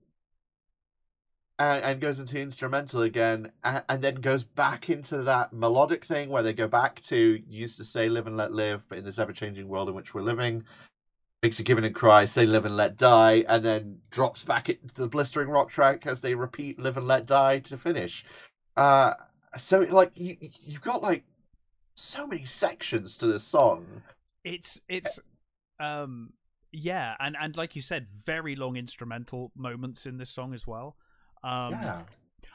and, 1.59 1.85
and 1.85 2.01
goes 2.01 2.19
into 2.19 2.39
instrumental 2.39 3.03
again, 3.03 3.51
and, 3.63 3.83
and 3.89 4.03
then 4.03 4.17
goes 4.17 4.45
back 4.45 4.91
into 4.91 5.23
that 5.23 5.53
melodic 5.53 6.05
thing 6.05 6.29
where 6.29 6.43
they 6.43 6.53
go 6.53 6.69
back 6.69 7.01
to 7.03 7.43
used 7.49 7.77
to 7.79 7.85
say 7.85 8.09
live 8.09 8.27
and 8.27 8.37
let 8.37 8.53
live, 8.53 8.85
but 8.89 8.99
in 8.99 9.05
this 9.05 9.19
ever 9.19 9.33
changing 9.33 9.69
world 9.69 9.89
in 9.89 9.95
which 9.95 10.15
we're 10.15 10.23
living. 10.23 10.65
Makes 11.43 11.59
you 11.59 11.65
give 11.65 11.77
and 11.77 11.95
cry, 11.95 12.25
say 12.25 12.47
live 12.47 12.65
and 12.65 12.77
let 12.77 12.97
die, 12.97 13.45
and 13.49 13.65
then 13.65 13.99
drops 14.11 14.45
back 14.45 14.71
into 14.71 14.95
the 14.95 15.07
blistering 15.07 15.49
rock 15.49 15.69
track 15.69 16.07
as 16.07 16.21
they 16.21 16.35
repeat 16.35 16.79
live 16.79 16.97
and 16.97 17.07
let 17.07 17.27
die 17.27 17.59
to 17.61 17.77
finish. 17.77 18.25
Uh, 18.77 19.13
so 19.57 19.81
like 19.81 20.11
you 20.15 20.37
you've 20.41 20.81
got 20.81 21.03
like 21.03 21.25
so 21.95 22.27
many 22.27 22.45
sections 22.45 23.17
to 23.19 23.27
this 23.27 23.45
song. 23.45 23.87
It's 24.43 24.81
it's 24.89 25.21
um 25.79 26.33
yeah, 26.73 27.15
and 27.21 27.37
and 27.39 27.57
like 27.57 27.77
you 27.77 27.83
said, 27.83 28.09
very 28.09 28.57
long 28.57 28.77
instrumental 28.77 29.53
moments 29.55 30.07
in 30.07 30.17
this 30.17 30.31
song 30.31 30.55
as 30.55 30.67
well. 30.67 30.97
Um, 31.45 31.71
yeah. 31.73 32.03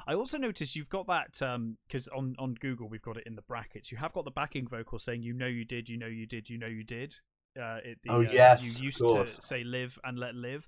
I 0.08 0.16
also 0.16 0.38
noticed 0.40 0.76
you've 0.76 0.90
got 0.90 1.06
that 1.08 1.40
um 1.42 1.78
because 1.88 2.08
on 2.08 2.36
on 2.40 2.56
Google 2.56 2.90
we've 2.90 3.02
got 3.02 3.18
it 3.18 3.24
in 3.28 3.36
the 3.36 3.44
brackets. 3.44 3.92
You 3.92 3.98
have 4.00 4.12
got 4.14 4.26
the 4.26 4.32
backing 4.32 4.68
vocal 4.68 4.98
saying 4.98 5.22
"you 5.22 5.34
know 5.34 5.46
you 5.46 5.66
did, 5.66 5.88
you 5.90 5.98
know 5.98 6.08
you 6.08 6.26
did, 6.26 6.50
you 6.50 6.58
know 6.58 6.68
you 6.68 6.84
did." 6.84 7.16
Uh, 7.60 7.78
it, 7.84 8.00
the, 8.04 8.10
Oh, 8.12 8.20
uh, 8.20 8.32
yes, 8.32 8.80
you 8.80 8.86
used 8.86 9.00
to 9.00 9.42
say 9.42 9.64
"live" 9.64 10.00
and 10.04 10.18
"let 10.18 10.34
live," 10.36 10.68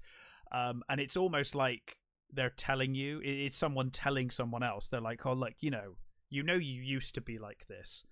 um, 0.52 0.84
and 0.90 1.00
it's 1.02 1.18
almost 1.18 1.56
like 1.56 1.98
they're 2.32 2.54
telling 2.56 2.94
you. 2.96 3.20
It- 3.20 3.46
It's 3.46 3.58
someone 3.58 3.90
telling 3.90 4.30
someone 4.30 4.64
else. 4.64 4.88
They're 4.88 5.02
like, 5.02 5.26
oh, 5.26 5.34
look, 5.34 5.54
you 5.60 5.72
know, 5.72 5.96
you 6.30 6.44
know, 6.44 6.56
you 6.56 6.82
used 6.82 7.16
to 7.16 7.22
be 7.22 7.38
like 7.40 7.66
this. 7.68 8.04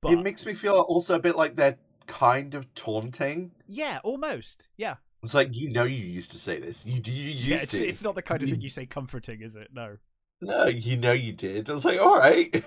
But 0.00 0.12
it 0.12 0.22
makes 0.22 0.44
me 0.46 0.54
feel 0.54 0.74
also 0.80 1.14
a 1.16 1.18
bit 1.18 1.36
like 1.36 1.56
they're 1.56 1.78
kind 2.06 2.54
of 2.54 2.72
taunting. 2.74 3.52
yeah, 3.66 3.98
almost. 4.04 4.68
Yeah, 4.76 4.96
It's 5.22 5.34
like 5.34 5.54
you 5.54 5.68
know 5.70 5.84
you 5.84 6.04
used 6.04 6.30
to 6.32 6.38
say 6.38 6.60
this. 6.60 6.86
You 6.86 7.00
do 7.00 7.12
you 7.12 7.30
used 7.30 7.48
yeah. 7.48 7.56
It's, 7.56 7.72
to. 7.72 7.86
it's 7.86 8.02
not 8.04 8.14
the 8.14 8.22
kind 8.22 8.42
of 8.42 8.48
thing 8.48 8.60
You- 8.60 8.64
you 8.64 8.70
say 8.70 8.86
comforting, 8.86 9.42
is 9.42 9.56
it? 9.56 9.68
No. 9.72 9.96
No, 10.40 10.66
you 10.66 10.96
know 10.96 11.10
you 11.12 11.32
did. 11.32 11.68
I 11.68 11.74
was 11.74 11.84
like 11.84 12.00
all 12.00 12.16
right. 12.16 12.52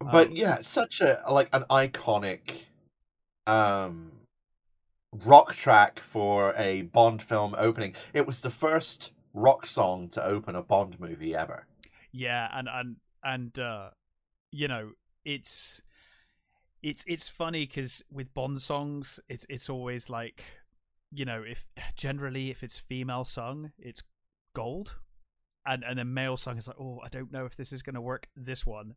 but 0.00 0.28
Um, 0.28 0.32
yeah, 0.32 0.60
such 0.60 1.00
a 1.00 1.22
like 1.30 1.48
an 1.52 1.64
iconic 1.70 2.52
um 3.46 4.12
rock 5.24 5.54
track 5.54 6.00
for 6.00 6.54
a 6.56 6.82
Bond 6.82 7.22
film 7.22 7.54
opening. 7.56 7.94
It 8.12 8.26
was 8.26 8.40
the 8.42 8.50
first 8.50 9.12
rock 9.34 9.64
song 9.66 10.08
to 10.10 10.24
open 10.24 10.54
a 10.56 10.62
Bond 10.62 11.00
movie 11.00 11.34
ever. 11.34 11.66
Yeah, 12.12 12.48
and 12.52 12.68
and 12.70 12.96
and 13.24 13.58
uh, 13.58 13.90
you 14.50 14.68
know, 14.68 14.90
it's 15.24 15.80
it's 16.82 17.04
it's 17.06 17.28
funny 17.28 17.66
because 17.66 18.02
with 18.10 18.32
Bond 18.34 18.60
songs, 18.60 19.20
it's 19.28 19.46
it's 19.48 19.70
always 19.70 20.10
like, 20.10 20.42
you 21.12 21.24
know, 21.24 21.42
if 21.46 21.64
generally 21.96 22.50
if 22.50 22.62
it's 22.62 22.78
female 22.78 23.24
sung, 23.24 23.72
it's 23.78 24.02
gold, 24.54 24.96
and 25.66 25.84
and 25.84 26.00
a 26.00 26.04
male 26.04 26.36
song 26.36 26.58
is 26.58 26.66
like, 26.66 26.80
oh, 26.80 27.00
I 27.04 27.08
don't 27.08 27.32
know 27.32 27.46
if 27.46 27.56
this 27.56 27.72
is 27.72 27.82
gonna 27.82 28.00
work. 28.00 28.26
This 28.36 28.66
one 28.66 28.94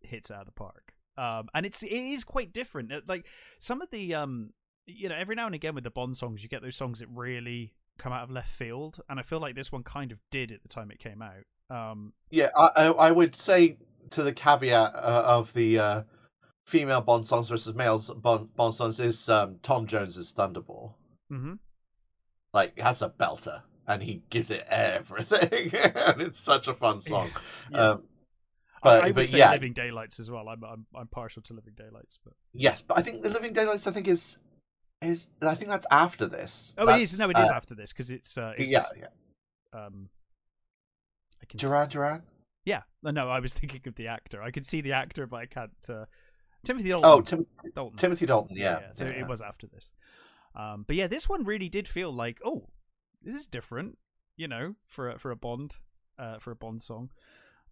hits 0.00 0.30
out 0.30 0.40
of 0.40 0.46
the 0.46 0.52
park, 0.52 0.92
um, 1.16 1.48
and 1.54 1.64
it's 1.64 1.82
it 1.82 1.92
is 1.92 2.24
quite 2.24 2.52
different. 2.52 2.92
Like 3.08 3.26
some 3.58 3.80
of 3.80 3.90
the 3.90 4.14
um, 4.14 4.52
you 4.86 5.08
know, 5.08 5.16
every 5.16 5.36
now 5.36 5.46
and 5.46 5.54
again 5.54 5.74
with 5.74 5.84
the 5.84 5.90
Bond 5.90 6.16
songs, 6.16 6.42
you 6.42 6.48
get 6.48 6.62
those 6.62 6.76
songs 6.76 6.98
that 6.98 7.08
really 7.08 7.74
come 7.98 8.12
out 8.12 8.24
of 8.24 8.30
left 8.30 8.50
field, 8.50 9.00
and 9.08 9.20
I 9.20 9.22
feel 9.22 9.38
like 9.38 9.54
this 9.54 9.70
one 9.70 9.84
kind 9.84 10.10
of 10.10 10.18
did 10.30 10.50
at 10.50 10.62
the 10.62 10.68
time 10.68 10.90
it 10.90 10.98
came 10.98 11.22
out. 11.22 11.44
Um, 11.70 12.12
Yeah, 12.30 12.48
I 12.56 12.70
I, 12.76 12.86
I 12.86 13.10
would 13.12 13.36
say 13.36 13.76
to 14.10 14.24
the 14.24 14.32
caveat 14.32 14.94
uh, 14.94 15.22
of 15.24 15.52
the 15.52 15.78
uh, 15.78 16.02
female 16.70 17.00
Bond 17.00 17.26
songs 17.26 17.48
versus 17.48 17.74
male 17.74 17.98
Bond, 18.16 18.54
Bond 18.54 18.74
songs 18.74 19.00
is 19.00 19.28
um, 19.28 19.58
Tom 19.62 19.86
Jones's 19.86 20.32
Thunderball. 20.32 20.94
hmm 21.28 21.54
Like 22.54 22.74
it 22.76 22.82
has 22.82 23.02
a 23.02 23.10
belter, 23.10 23.62
and 23.86 24.02
he 24.02 24.22
gives 24.30 24.50
it 24.50 24.64
everything, 24.68 25.74
and 25.94 26.22
it's 26.22 26.40
such 26.40 26.68
a 26.68 26.74
fun 26.74 27.00
song. 27.00 27.30
Yeah. 27.70 27.78
Um, 27.78 28.02
but 28.82 29.02
I 29.02 29.06
would 29.06 29.14
but 29.16 29.28
say 29.28 29.38
yeah, 29.38 29.50
Living 29.50 29.72
Daylights 29.74 30.20
as 30.20 30.30
well. 30.30 30.48
I'm 30.48 30.62
I'm 30.64 30.86
I'm 30.94 31.08
partial 31.08 31.42
to 31.42 31.54
Living 31.54 31.74
Daylights, 31.76 32.18
but 32.24 32.32
yes, 32.54 32.82
but 32.82 32.96
I 32.96 33.02
think 33.02 33.22
the 33.22 33.28
Living 33.30 33.52
Daylights. 33.52 33.86
I 33.86 33.90
think 33.90 34.08
is 34.08 34.38
is 35.02 35.28
I 35.42 35.54
think 35.54 35.70
that's 35.70 35.86
after 35.90 36.26
this. 36.26 36.74
oh, 36.78 36.84
it 36.84 36.86
That's, 36.86 37.12
is 37.12 37.18
no, 37.18 37.28
it 37.30 37.38
is 37.38 37.50
uh, 37.50 37.54
after 37.54 37.74
this 37.74 37.92
because 37.92 38.10
it's 38.10 38.38
uh, 38.38 38.52
it's, 38.56 38.70
yeah, 38.70 38.84
yeah. 38.96 39.06
Um, 39.78 40.08
I 41.42 41.46
can 41.46 41.58
Duran 41.58 41.88
Duran. 41.88 42.22
yeah, 42.64 42.82
no, 43.02 43.10
no, 43.10 43.28
I 43.28 43.40
was 43.40 43.54
thinking 43.54 43.82
of 43.86 43.96
the 43.96 44.06
actor. 44.06 44.42
I 44.42 44.50
can 44.50 44.64
see 44.64 44.80
the 44.80 44.92
actor, 44.92 45.26
but 45.26 45.36
I 45.40 45.46
can't. 45.46 45.70
Uh, 45.88 46.04
Timothy 46.64 46.88
Dalton. 46.88 47.10
Oh, 47.10 47.20
Tim- 47.20 47.46
Dalton. 47.74 47.96
Timothy 47.96 48.26
Dalton. 48.26 48.56
Yeah. 48.56 48.92
so 48.92 49.04
yeah, 49.04 49.10
yeah. 49.12 49.20
it 49.20 49.28
was 49.28 49.40
after 49.40 49.66
this. 49.66 49.90
Um, 50.54 50.84
but 50.86 50.96
yeah, 50.96 51.06
this 51.06 51.28
one 51.28 51.44
really 51.44 51.68
did 51.68 51.86
feel 51.86 52.12
like, 52.12 52.40
oh, 52.44 52.68
this 53.22 53.34
is 53.34 53.46
different, 53.46 53.98
you 54.36 54.48
know, 54.48 54.74
for 54.86 55.10
a, 55.10 55.18
for 55.18 55.30
a 55.30 55.36
Bond, 55.36 55.76
uh, 56.18 56.38
for 56.38 56.50
a 56.50 56.56
Bond 56.56 56.82
song. 56.82 57.10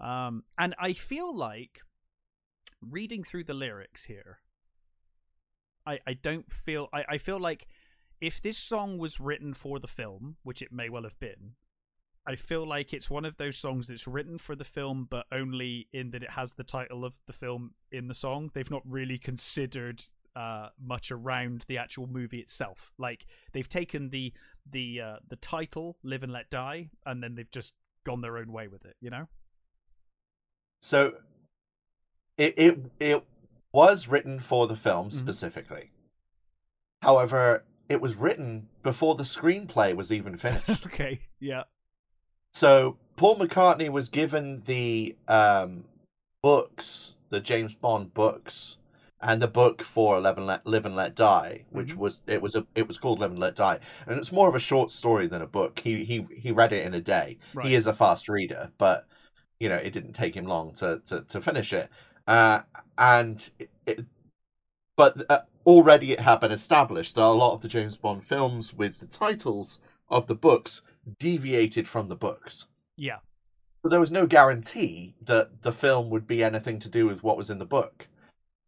Um, 0.01 0.45
and 0.59 0.75
I 0.79 0.93
feel 0.93 1.35
like 1.37 1.81
reading 2.81 3.25
through 3.25 3.45
the 3.45 3.55
lyrics 3.55 4.05
here, 4.05 4.39
I 5.87 5.99
I 6.07 6.15
don't 6.15 6.51
feel 6.53 6.89
I, 6.93 7.05
I 7.09 7.19
feel 7.19 7.41
like 7.41 7.67
if 8.21 8.41
this 8.41 8.59
song 8.59 8.99
was 8.99 9.21
written 9.21 9.55
for 9.55 9.79
the 9.79 9.89
film, 9.89 10.37
which 10.43 10.63
it 10.63 10.73
may 10.73 10.89
well 10.89 11.03
have 11.05 11.19
been, 11.19 11.55
I 12.29 12.37
feel 12.37 12.67
like 12.69 12.93
it's 12.93 13.09
one 13.09 13.25
of 13.25 13.39
those 13.39 13.57
songs 13.57 13.89
that's 13.89 14.07
written 14.07 14.37
for 14.39 14.55
the 14.55 14.65
film, 14.65 15.07
but 15.09 15.25
only 15.33 15.89
in 15.95 16.11
that 16.11 16.23
it 16.23 16.31
has 16.33 16.53
the 16.53 16.63
title 16.63 17.05
of 17.05 17.15
the 17.27 17.33
film 17.33 17.73
in 17.91 18.07
the 18.09 18.15
song. 18.15 18.51
They've 18.53 18.71
not 18.71 18.83
really 18.85 19.17
considered 19.19 20.05
uh, 20.37 20.69
much 20.79 21.11
around 21.11 21.65
the 21.69 21.79
actual 21.79 22.07
movie 22.07 22.39
itself. 22.41 22.93
Like 22.99 23.25
they've 23.53 23.69
taken 23.69 24.11
the 24.11 24.33
the 24.71 25.01
uh, 25.01 25.17
the 25.27 25.37
title 25.37 25.97
"Live 26.05 26.23
and 26.23 26.31
Let 26.33 26.51
Die" 26.51 26.91
and 27.07 27.23
then 27.23 27.35
they've 27.35 27.51
just 27.51 27.73
gone 28.05 28.21
their 28.21 28.37
own 28.37 28.53
way 28.53 28.69
with 28.69 28.85
it. 28.85 28.97
You 29.01 29.11
know? 29.11 29.27
So 30.83 31.15
it 32.37 32.55
it 32.59 32.79
it 33.01 33.25
was 33.73 34.07
written 34.07 34.39
for 34.39 34.67
the 34.67 34.77
film 34.77 35.09
Mhm. 35.09 35.13
specifically. 35.15 35.91
However, 37.03 37.65
it 37.89 38.01
was 38.01 38.17
written 38.17 38.69
before 38.83 39.15
the 39.15 39.23
screenplay 39.25 39.95
was 39.97 40.13
even 40.13 40.37
finished. 40.37 40.69
okay. 40.87 41.21
Yeah. 41.41 41.65
So 42.53 42.97
Paul 43.17 43.37
McCartney 43.37 43.91
was 43.91 44.09
given 44.09 44.63
the 44.67 45.17
um, 45.27 45.85
books, 46.43 47.17
the 47.31 47.41
James 47.41 47.75
Bond 47.75 48.15
books, 48.15 48.77
and 49.21 49.43
the 49.43 49.49
book 49.49 49.83
for 49.83 50.21
Live 50.21 50.39
and 50.39 50.47
Let, 50.47 50.67
Live 50.67 50.87
and 50.87 50.95
Let 50.95 51.15
Die, 51.17 51.65
which 51.71 51.95
Mhm. 51.95 51.99
was 51.99 52.21
it 52.27 52.41
was 52.41 52.55
a 52.55 52.65
it 52.75 52.87
was 52.87 52.99
called 52.99 53.19
Live 53.19 53.31
and 53.33 53.41
Let 53.41 53.57
Die, 53.57 53.79
and 54.07 54.19
it's 54.19 54.31
more 54.33 54.49
of 54.49 54.55
a 54.55 54.61
short 54.61 54.91
story 54.93 55.27
than 55.27 55.43
a 55.43 55.47
book. 55.47 55.81
He 55.81 56.05
he 56.05 56.27
he 56.37 56.53
read 56.53 56.73
it 56.73 56.87
in 56.87 56.95
a 56.95 57.01
day. 57.01 57.39
Right. 57.55 57.67
He 57.67 57.75
is 57.75 57.87
a 57.87 57.93
fast 57.95 58.29
reader, 58.29 58.71
but 58.79 59.07
you 59.59 59.69
know 59.69 59.75
it 59.77 59.93
didn't 59.93 60.13
take 60.13 60.37
him 60.37 60.47
long 60.47 60.73
to 60.75 61.01
to, 61.07 61.23
to 61.23 61.41
finish 61.41 61.73
it. 61.73 61.91
Uh, 62.29 62.61
and 62.99 63.51
it, 63.59 63.71
it, 63.87 64.05
but 64.97 65.29
uh, 65.31 65.41
already 65.67 66.13
it 66.13 66.21
had 66.21 66.41
been 66.41 66.53
established 66.53 67.15
that 67.17 67.23
a 67.23 67.29
lot 67.29 67.55
of 67.55 67.63
the 67.63 67.69
James 67.69 67.97
Bond 67.97 68.25
films 68.25 68.73
with 68.75 69.01
the 69.01 69.07
titles 69.07 69.81
of 70.11 70.27
the 70.27 70.35
books 70.35 70.83
deviated 71.19 71.89
from 71.89 72.09
the 72.09 72.17
books. 72.17 72.67
Yeah. 72.97 73.19
But 73.83 73.91
there 73.91 74.01
was 74.01 74.11
no 74.11 74.27
guarantee 74.27 75.15
that 75.23 75.63
the 75.63 75.73
film 75.73 76.11
would 76.11 76.27
be 76.27 76.43
anything 76.43 76.79
to 76.81 76.89
do 76.89 77.07
with 77.07 77.23
what 77.23 77.37
was 77.37 77.51
in 77.51 77.59
the 77.59 77.65
book. 77.65 78.09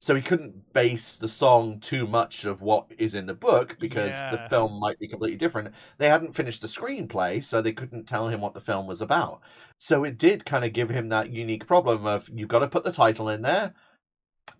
So 0.00 0.14
he 0.14 0.22
couldn't 0.22 0.72
base 0.72 1.18
the 1.18 1.28
song 1.28 1.78
too 1.78 2.06
much 2.06 2.46
of 2.46 2.62
what 2.62 2.86
is 2.96 3.14
in 3.14 3.26
the 3.26 3.34
book 3.34 3.76
because 3.78 4.14
the 4.30 4.46
film 4.48 4.80
might 4.80 4.98
be 4.98 5.06
completely 5.06 5.36
different. 5.36 5.74
They 5.98 6.08
hadn't 6.08 6.34
finished 6.34 6.62
the 6.62 6.68
screenplay, 6.68 7.44
so 7.44 7.60
they 7.60 7.72
couldn't 7.72 8.06
tell 8.06 8.28
him 8.28 8.40
what 8.40 8.54
the 8.54 8.62
film 8.62 8.86
was 8.86 9.02
about. 9.02 9.42
So 9.78 10.04
it 10.04 10.16
did 10.16 10.46
kind 10.46 10.64
of 10.64 10.72
give 10.72 10.88
him 10.88 11.10
that 11.10 11.30
unique 11.30 11.66
problem 11.66 12.06
of 12.06 12.30
you've 12.32 12.48
got 12.48 12.60
to 12.60 12.68
put 12.68 12.84
the 12.84 12.92
title 12.92 13.28
in 13.28 13.42
there 13.42 13.74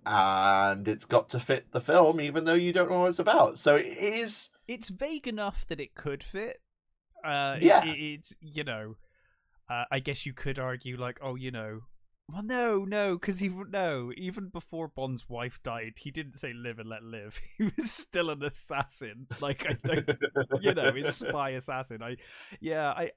and 0.04 0.86
it's 0.86 1.04
got 1.04 1.30
to 1.30 1.40
fit 1.40 1.72
the 1.72 1.80
film 1.80 2.20
even 2.20 2.44
though 2.44 2.54
you 2.54 2.72
don't 2.72 2.90
know 2.90 3.00
what 3.00 3.08
it's 3.08 3.18
about. 3.18 3.58
So 3.58 3.76
it 3.76 3.86
is 3.86 4.50
It's 4.68 4.88
vague 4.88 5.26
enough 5.26 5.66
that 5.68 5.80
it 5.80 5.94
could 5.94 6.22
fit. 6.22 6.60
Uh, 7.24 7.58
Yeah. 7.60 7.84
it- 7.84 7.98
it's 7.98 8.34
you 8.40 8.64
know, 8.64 8.96
uh, 9.68 9.84
I 9.90 10.00
guess 10.00 10.26
you 10.26 10.32
could 10.32 10.58
argue 10.58 10.96
like, 10.96 11.18
oh, 11.22 11.34
you 11.36 11.50
know, 11.50 11.82
well, 12.32 12.42
no, 12.44 12.84
no, 12.84 13.14
because 13.14 13.42
even 13.42 13.70
no, 13.70 14.12
even 14.16 14.48
before 14.48 14.86
Bond's 14.88 15.28
wife 15.28 15.58
died, 15.64 15.94
he 15.98 16.10
didn't 16.12 16.34
say 16.34 16.52
live 16.52 16.78
and 16.78 16.88
let 16.88 17.02
live. 17.02 17.40
He 17.58 17.64
was 17.76 17.90
still 17.90 18.30
an 18.30 18.42
assassin. 18.44 19.26
Like 19.40 19.66
I 19.68 19.72
don't, 19.82 20.08
you 20.60 20.74
know, 20.74 20.92
his 20.92 21.16
spy 21.16 21.50
assassin. 21.50 22.02
I, 22.02 22.16
yeah, 22.60 22.90
I, 22.90 23.10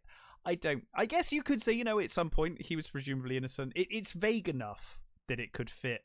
I 0.46 0.56
don't. 0.56 0.86
I 0.96 1.06
guess 1.06 1.32
you 1.32 1.44
could 1.44 1.62
say, 1.62 1.74
you 1.74 1.84
know, 1.84 2.00
at 2.00 2.12
some 2.12 2.30
point 2.32 2.62
he 2.64 2.76
was 2.76 2.90
presumably 2.90 3.38
innocent. 3.38 3.74
It, 3.76 3.88
it's 3.92 4.14
vague 4.14 4.50
enough 4.50 5.00
that 5.28 5.40
it 5.40 5.54
could 5.54 5.70
fit 5.70 6.02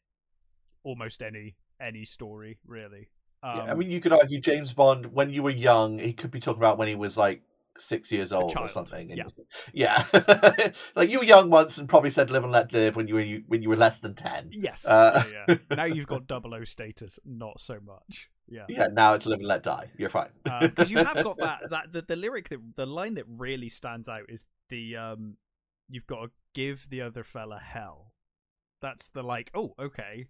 almost 0.85 1.23
any 1.23 1.57
any 1.81 2.05
story, 2.05 2.59
really. 2.67 3.09
Um, 3.43 3.57
Yeah, 3.57 3.73
I 3.73 3.75
mean, 3.75 3.91
you 3.91 4.01
could 4.01 4.13
argue 4.13 4.39
James 4.41 4.73
Bond 4.73 5.07
when 5.07 5.31
you 5.31 5.43
were 5.43 5.51
young. 5.51 5.99
He 5.99 6.13
could 6.13 6.31
be 6.31 6.41
talking 6.41 6.61
about 6.61 6.77
when 6.77 6.89
he 6.89 6.95
was 6.95 7.17
like 7.17 7.41
six 7.79 8.11
years 8.13 8.33
old 8.33 8.57
or 8.57 8.69
something. 8.69 9.13
and- 9.13 9.33
yeah. 9.73 10.05
yeah. 10.13 10.71
like 10.97 11.11
you 11.11 11.19
were 11.19 11.25
young 11.25 11.51
once 11.51 11.79
and 11.79 11.89
probably 11.89 12.11
said 12.11 12.31
"live 12.31 12.45
and 12.45 12.53
let 12.53 12.73
live" 12.73 12.97
when 12.97 13.09
you 13.09 13.15
were 13.15 13.25
when 13.47 13.63
you 13.63 13.69
were 13.69 13.77
less 13.77 13.99
than 13.99 14.15
ten. 14.15 14.49
Yes. 14.53 14.87
Uh, 14.87 15.25
yeah, 15.33 15.45
yeah. 15.49 15.57
Now 15.77 15.85
you've 15.85 16.07
got 16.07 16.27
double 16.27 16.55
O 16.55 16.65
status, 16.65 17.19
not 17.25 17.61
so 17.61 17.79
much. 17.85 18.29
Yeah. 18.49 18.65
Yeah, 18.69 18.89
now 18.93 19.15
it's 19.15 19.27
"live 19.27 19.39
and 19.41 19.49
let 19.49 19.63
die." 19.63 19.91
You're 19.97 20.11
fine. 20.11 20.31
Because 20.45 20.91
you 20.91 20.99
have 20.99 21.23
got 21.23 21.39
that 21.39 21.71
that 21.71 21.93
the, 21.93 22.03
the 22.03 22.17
lyric 22.17 22.49
that 22.49 22.61
the 22.77 22.87
line 22.87 23.15
that 23.15 23.25
really 23.29 23.69
stands 23.69 24.09
out 24.09 24.23
is 24.29 24.45
the 24.69 24.97
um 24.97 25.37
you've 25.89 26.07
got 26.07 26.23
to 26.25 26.31
give 26.55 26.89
the 26.91 27.03
other 27.03 27.25
fella 27.25 27.59
hell. 27.59 28.13
That's 28.81 29.09
the 29.09 29.23
like, 29.23 29.51
oh, 29.55 29.75
okay. 29.81 30.27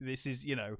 This 0.00 0.26
is, 0.26 0.44
you 0.44 0.56
know, 0.56 0.76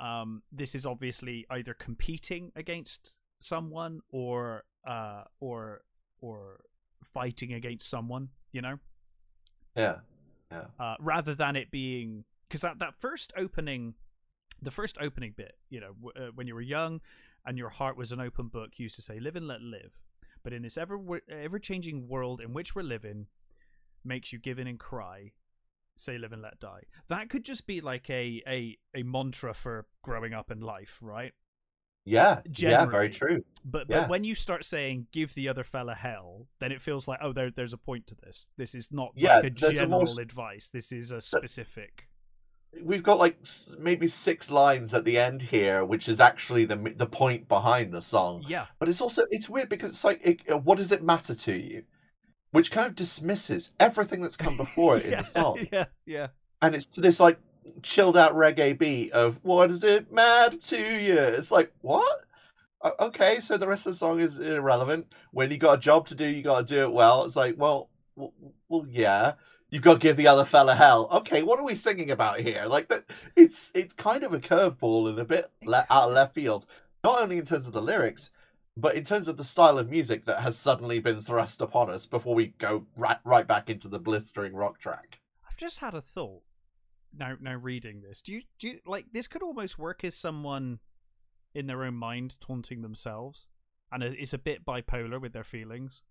um 0.00 0.42
this 0.52 0.74
is 0.74 0.84
obviously 0.86 1.46
either 1.50 1.74
competing 1.74 2.52
against 2.56 3.14
someone 3.38 4.00
or 4.10 4.64
uh 4.86 5.24
or 5.40 5.82
or 6.20 6.60
fighting 7.04 7.52
against 7.52 7.88
someone, 7.88 8.28
you 8.52 8.62
know? 8.62 8.78
yeah. 10.50 10.64
uh, 10.78 10.94
rather 11.00 11.34
than 11.34 11.56
it 11.56 11.70
being 11.70 12.24
because 12.48 12.60
that 12.60 12.78
that 12.78 12.94
first 12.98 13.32
opening, 13.36 13.94
the 14.62 14.70
first 14.70 14.96
opening 15.00 15.34
bit, 15.36 15.56
you 15.70 15.80
know, 15.80 15.94
w- 16.02 16.12
uh, 16.28 16.30
when 16.34 16.46
you 16.46 16.54
were 16.54 16.60
young 16.60 17.00
and 17.44 17.58
your 17.58 17.68
heart 17.68 17.96
was 17.96 18.12
an 18.12 18.20
open 18.20 18.48
book, 18.48 18.70
you 18.76 18.84
used 18.84 18.96
to 18.96 19.02
say 19.02 19.18
"live 19.18 19.36
and 19.36 19.48
let 19.48 19.60
live." 19.60 19.98
But 20.42 20.52
in 20.52 20.62
this 20.62 20.78
ever 20.78 20.98
ever 21.28 21.58
changing 21.58 22.08
world 22.08 22.40
in 22.40 22.52
which 22.52 22.74
we're 22.74 22.82
living, 22.82 23.26
makes 24.04 24.32
you 24.32 24.38
give 24.38 24.58
in 24.58 24.66
and 24.66 24.78
cry, 24.78 25.32
say 25.96 26.18
"live 26.18 26.32
and 26.32 26.42
let 26.42 26.60
die." 26.60 26.82
That 27.08 27.28
could 27.28 27.44
just 27.44 27.66
be 27.66 27.80
like 27.80 28.08
a 28.08 28.42
a 28.46 28.78
a 28.94 29.02
mantra 29.02 29.54
for 29.54 29.86
growing 30.02 30.32
up 30.32 30.50
in 30.50 30.60
life, 30.60 30.98
right? 31.00 31.32
Yeah, 32.06 32.40
yeah, 32.56 32.86
very 32.86 33.10
true. 33.10 33.44
But 33.64 33.86
Yeah. 33.88 34.02
but 34.02 34.10
when 34.10 34.22
you 34.22 34.36
start 34.36 34.64
saying 34.64 35.08
"give 35.12 35.34
the 35.34 35.48
other 35.48 35.64
fella 35.64 35.94
hell," 35.96 36.46
then 36.60 36.70
it 36.70 36.80
feels 36.80 37.08
like 37.08 37.18
oh, 37.20 37.32
there 37.32 37.50
there's 37.50 37.72
a 37.72 37.78
point 37.78 38.06
to 38.06 38.14
this. 38.14 38.46
This 38.56 38.74
is 38.74 38.92
not 38.92 39.10
Yeah, 39.16 39.34
like 39.34 39.44
a 39.44 39.46
a 39.48 39.50
general 39.50 40.06
more 40.06 40.20
advice. 40.20 40.70
This 40.70 40.92
is 40.92 41.10
a 41.10 41.20
specific. 41.20 42.08
We've 42.80 43.02
got 43.02 43.18
like 43.18 43.38
maybe 43.78 44.06
six 44.06 44.50
lines 44.50 44.94
at 44.94 45.04
the 45.04 45.18
end 45.18 45.42
here, 45.42 45.84
which 45.84 46.08
is 46.08 46.20
actually 46.20 46.64
the 46.64 46.76
the 46.96 47.06
point 47.06 47.48
behind 47.48 47.92
the 47.92 48.02
song. 48.02 48.44
Yeah, 48.46 48.66
But 48.78 48.88
it's 48.88 49.00
also 49.00 49.24
it's 49.30 49.48
weird 49.48 49.68
because 49.68 49.90
it's 49.90 50.04
like, 50.04 50.20
it, 50.24 50.40
uh, 50.50 50.58
what 50.58 50.78
does 50.78 50.92
it 50.92 51.02
matter 51.02 51.34
to 51.34 51.52
you? 51.54 51.84
Which 52.52 52.70
kind 52.70 52.86
of 52.86 52.94
dismisses 52.94 53.72
everything 53.80 54.20
that's 54.20 54.36
come 54.36 54.56
before 54.56 54.96
it 54.96 55.06
in 55.06 55.10
yeah, 55.12 55.18
the 55.18 55.24
song, 55.24 55.66
yeah, 55.72 55.86
yeah. 56.04 56.28
and 56.62 56.74
it's 56.76 56.86
to 56.86 57.00
this 57.00 57.18
like 57.18 57.40
chilled 57.82 58.16
out 58.16 58.34
reggae 58.34 58.78
beat 58.78 59.12
of 59.12 59.38
"What 59.42 59.70
does 59.70 59.84
it 59.84 60.12
matter 60.12 60.56
to 60.56 60.78
you?" 60.78 61.18
It's 61.18 61.50
like 61.50 61.72
what? 61.82 62.22
Okay, 63.00 63.40
so 63.40 63.56
the 63.56 63.66
rest 63.66 63.86
of 63.86 63.92
the 63.92 63.96
song 63.96 64.20
is 64.20 64.38
irrelevant. 64.38 65.12
When 65.32 65.50
you 65.50 65.58
got 65.58 65.78
a 65.78 65.80
job 65.80 66.06
to 66.08 66.14
do, 66.14 66.26
you 66.26 66.42
got 66.42 66.66
to 66.66 66.74
do 66.74 66.82
it 66.82 66.92
well. 66.92 67.24
It's 67.24 67.34
like, 67.36 67.56
well, 67.58 67.88
well, 68.14 68.86
yeah. 68.88 69.32
You've 69.70 69.82
got 69.82 69.94
to 69.94 69.98
give 69.98 70.16
the 70.16 70.28
other 70.28 70.44
fella 70.44 70.74
hell. 70.74 71.08
Okay, 71.10 71.42
what 71.42 71.58
are 71.58 71.64
we 71.64 71.74
singing 71.74 72.10
about 72.10 72.40
here? 72.40 72.66
Like 72.66 72.88
that, 72.88 73.04
it's 73.34 73.72
it's 73.74 73.92
kind 73.92 74.22
of 74.22 74.32
a 74.32 74.38
curveball 74.38 75.08
and 75.08 75.18
a 75.18 75.24
bit 75.24 75.50
le- 75.64 75.86
out 75.90 76.08
of 76.08 76.12
left 76.14 76.34
field. 76.34 76.66
Not 77.02 77.20
only 77.20 77.38
in 77.38 77.44
terms 77.44 77.66
of 77.66 77.72
the 77.72 77.82
lyrics, 77.82 78.30
but 78.76 78.94
in 78.94 79.02
terms 79.04 79.26
of 79.26 79.36
the 79.36 79.44
style 79.44 79.78
of 79.78 79.90
music 79.90 80.24
that 80.26 80.40
has 80.40 80.56
suddenly 80.56 81.00
been 81.00 81.20
thrust 81.20 81.60
upon 81.60 81.90
us 81.90 82.06
before 82.06 82.34
we 82.34 82.54
go 82.58 82.86
right 82.96 83.18
right 83.24 83.46
back 83.46 83.68
into 83.68 83.88
the 83.88 83.98
blistering 83.98 84.54
rock 84.54 84.78
track. 84.78 85.18
I've 85.48 85.56
just 85.56 85.80
had 85.80 85.94
a 85.94 86.00
thought. 86.00 86.42
Now, 87.18 87.34
now 87.40 87.54
reading 87.54 88.02
this, 88.02 88.20
do 88.20 88.32
you 88.32 88.42
do 88.58 88.68
you, 88.68 88.78
like 88.86 89.06
this 89.12 89.28
could 89.28 89.42
almost 89.42 89.78
work 89.78 90.04
as 90.04 90.16
someone 90.16 90.78
in 91.54 91.66
their 91.66 91.84
own 91.84 91.94
mind 91.94 92.36
taunting 92.40 92.82
themselves, 92.82 93.46
and 93.90 94.02
it's 94.02 94.32
a 94.34 94.38
bit 94.38 94.64
bipolar 94.64 95.20
with 95.20 95.32
their 95.32 95.44
feelings. 95.44 96.02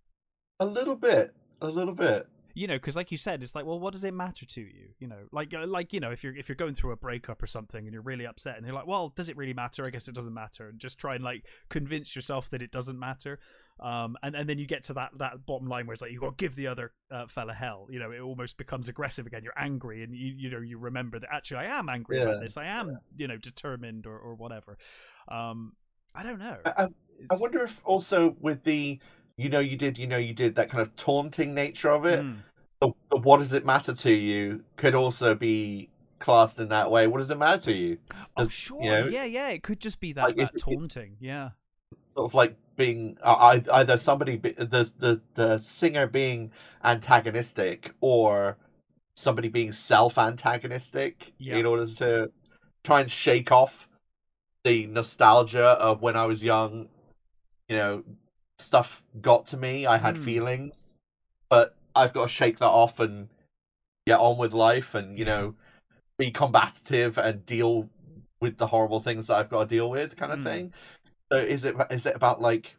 A 0.59 0.65
little 0.65 0.95
bit, 0.95 1.35
a 1.61 1.67
little 1.67 1.93
bit. 1.93 2.27
you 2.55 2.67
know 2.67 2.75
because 2.75 2.95
like 2.95 3.11
you 3.11 3.17
said 3.17 3.43
it's 3.43 3.53
like 3.53 3.65
well 3.65 3.79
what 3.79 3.91
does 3.91 4.05
it 4.05 4.13
matter 4.13 4.45
to 4.45 4.61
you 4.61 4.87
you 4.97 5.07
know 5.07 5.27
like 5.33 5.53
uh, 5.53 5.67
like 5.67 5.91
you 5.91 5.99
know 5.99 6.11
if 6.11 6.23
you're 6.23 6.35
if 6.37 6.47
you're 6.47 6.55
going 6.55 6.73
through 6.73 6.91
a 6.93 6.95
breakup 6.95 7.43
or 7.43 7.47
something 7.47 7.85
and 7.85 7.91
you're 7.93 8.01
really 8.01 8.25
upset 8.25 8.55
and 8.55 8.65
you're 8.65 8.73
like 8.73 8.87
well 8.87 9.09
does 9.09 9.27
it 9.27 9.35
really 9.35 9.53
matter 9.53 9.85
i 9.85 9.89
guess 9.89 10.07
it 10.07 10.15
doesn't 10.15 10.33
matter 10.33 10.69
and 10.69 10.79
just 10.79 10.97
try 10.97 11.15
and 11.15 11.23
like 11.23 11.43
convince 11.69 12.15
yourself 12.15 12.49
that 12.49 12.61
it 12.61 12.71
doesn't 12.71 12.97
matter 12.97 13.39
um 13.81 14.15
and 14.23 14.35
and 14.35 14.47
then 14.47 14.57
you 14.57 14.65
get 14.65 14.85
to 14.85 14.93
that 14.93 15.09
that 15.17 15.45
bottom 15.45 15.67
line 15.67 15.85
where 15.85 15.93
it's 15.93 16.01
like 16.01 16.11
you 16.11 16.19
got 16.19 16.37
to 16.37 16.41
give 16.43 16.55
the 16.55 16.67
other 16.67 16.93
uh, 17.11 17.27
fella 17.27 17.53
hell. 17.53 17.87
You 17.91 17.99
know 17.99 18.11
it 18.11 18.21
almost 18.21 18.57
becomes 18.57 18.87
aggressive 18.87 19.25
again. 19.27 19.41
You're 19.43 19.57
angry 19.57 20.03
and 20.03 20.15
you 20.15 20.33
you 20.37 20.49
know 20.49 20.59
you 20.59 20.77
remember 20.77 21.19
that 21.19 21.29
actually 21.31 21.57
i 21.57 21.77
am 21.77 21.89
angry 21.89 22.17
Yeah, 22.17 22.23
about 22.23 22.41
this. 22.41 22.55
I 22.55 22.65
am 22.65 22.97
you 23.17 23.27
know 23.27 23.37
determined 23.37 24.05
or 24.07 24.17
or 24.17 24.35
whatever. 24.35 24.77
Um 25.27 25.73
i 26.13 26.23
don't 26.23 26.39
know. 26.39 26.57
I, 26.65 26.83
I- 26.83 27.35
wonder 27.37 27.63
if 27.63 27.81
also 27.85 28.35
with 28.39 28.63
the 28.63 28.99
you 29.37 29.49
know 29.49 29.59
you 29.59 29.75
did, 29.75 29.97
you 29.97 30.07
know 30.07 30.17
you 30.17 30.33
did 30.33 30.55
that 30.55 30.69
kind 30.69 30.81
of 30.81 30.95
taunting 30.95 31.53
nature 31.53 31.91
of 31.91 32.05
it. 32.05 32.21
Mm. 32.21 32.37
The, 32.79 32.91
the 33.11 33.17
what 33.17 33.37
does 33.39 33.51
it 33.53 33.65
matter 33.65 33.93
to 33.93 34.13
you 34.13 34.63
could 34.77 34.95
also 34.95 35.35
be 35.35 35.89
classed 36.19 36.59
in 36.59 36.69
that 36.69 36.89
way. 36.91 37.07
What 37.07 37.17
does 37.17 37.29
it 37.31 37.37
matter 37.37 37.61
to 37.63 37.73
you? 37.73 37.97
oh 38.37 38.43
Does- 38.45 38.53
sure. 38.53 38.81
you 38.81 38.89
know, 38.89 39.07
yeah 39.07 39.25
yeah. 39.25 39.49
It 39.49 39.63
could 39.63 39.81
just 39.81 39.99
be 39.99 40.13
that, 40.13 40.23
like, 40.23 40.35
that 40.37 40.51
it- 40.55 40.59
taunting. 40.61 41.17
Yeah 41.19 41.49
Sort 42.15 42.29
of 42.31 42.33
like 42.33 42.55
being 42.75 43.17
uh, 43.21 43.59
either 43.73 43.97
somebody 43.97 44.37
be, 44.37 44.51
the 44.51 44.91
the 44.97 45.21
the 45.33 45.59
singer 45.59 46.07
being 46.07 46.51
antagonistic 46.83 47.93
or 48.01 48.57
somebody 49.15 49.49
being 49.49 49.71
self 49.71 50.17
antagonistic 50.17 51.33
Yeah. 51.37 51.57
in 51.57 51.65
order 51.65 51.85
to 51.85 52.31
try 52.83 53.01
and 53.01 53.11
shake 53.11 53.51
off 53.51 53.89
the 54.63 54.87
nostalgia 54.87 55.63
of 55.79 56.01
when 56.01 56.15
I 56.15 56.25
was 56.25 56.43
young. 56.43 56.89
You 57.67 57.77
know, 57.77 58.03
stuff 58.59 59.03
got 59.21 59.47
to 59.47 59.57
me. 59.57 59.85
I 59.85 59.97
had 59.97 60.17
Hmm. 60.17 60.23
feelings, 60.23 60.93
but 61.49 61.75
I've 61.95 62.13
got 62.13 62.23
to 62.23 62.29
shake 62.29 62.59
that 62.59 62.67
off 62.67 62.99
and 62.99 63.27
get 64.07 64.19
on 64.19 64.37
with 64.37 64.53
life, 64.53 64.95
and 64.95 65.17
you 65.17 65.25
know, 65.25 65.55
be 66.17 66.31
combative 66.31 67.17
and 67.17 67.45
deal 67.45 67.89
with 68.39 68.57
the 68.57 68.67
horrible 68.67 68.99
things 68.99 69.27
that 69.27 69.37
I've 69.37 69.49
got 69.49 69.61
to 69.67 69.75
deal 69.75 69.89
with, 69.89 70.15
kind 70.15 70.31
of 70.31 70.39
Hmm. 70.39 70.43
thing. 70.45 70.73
So 71.31 71.37
is 71.37 71.65
it 71.65 71.75
is 71.89 72.05
it 72.05 72.15
about 72.15 72.41
like 72.41 72.75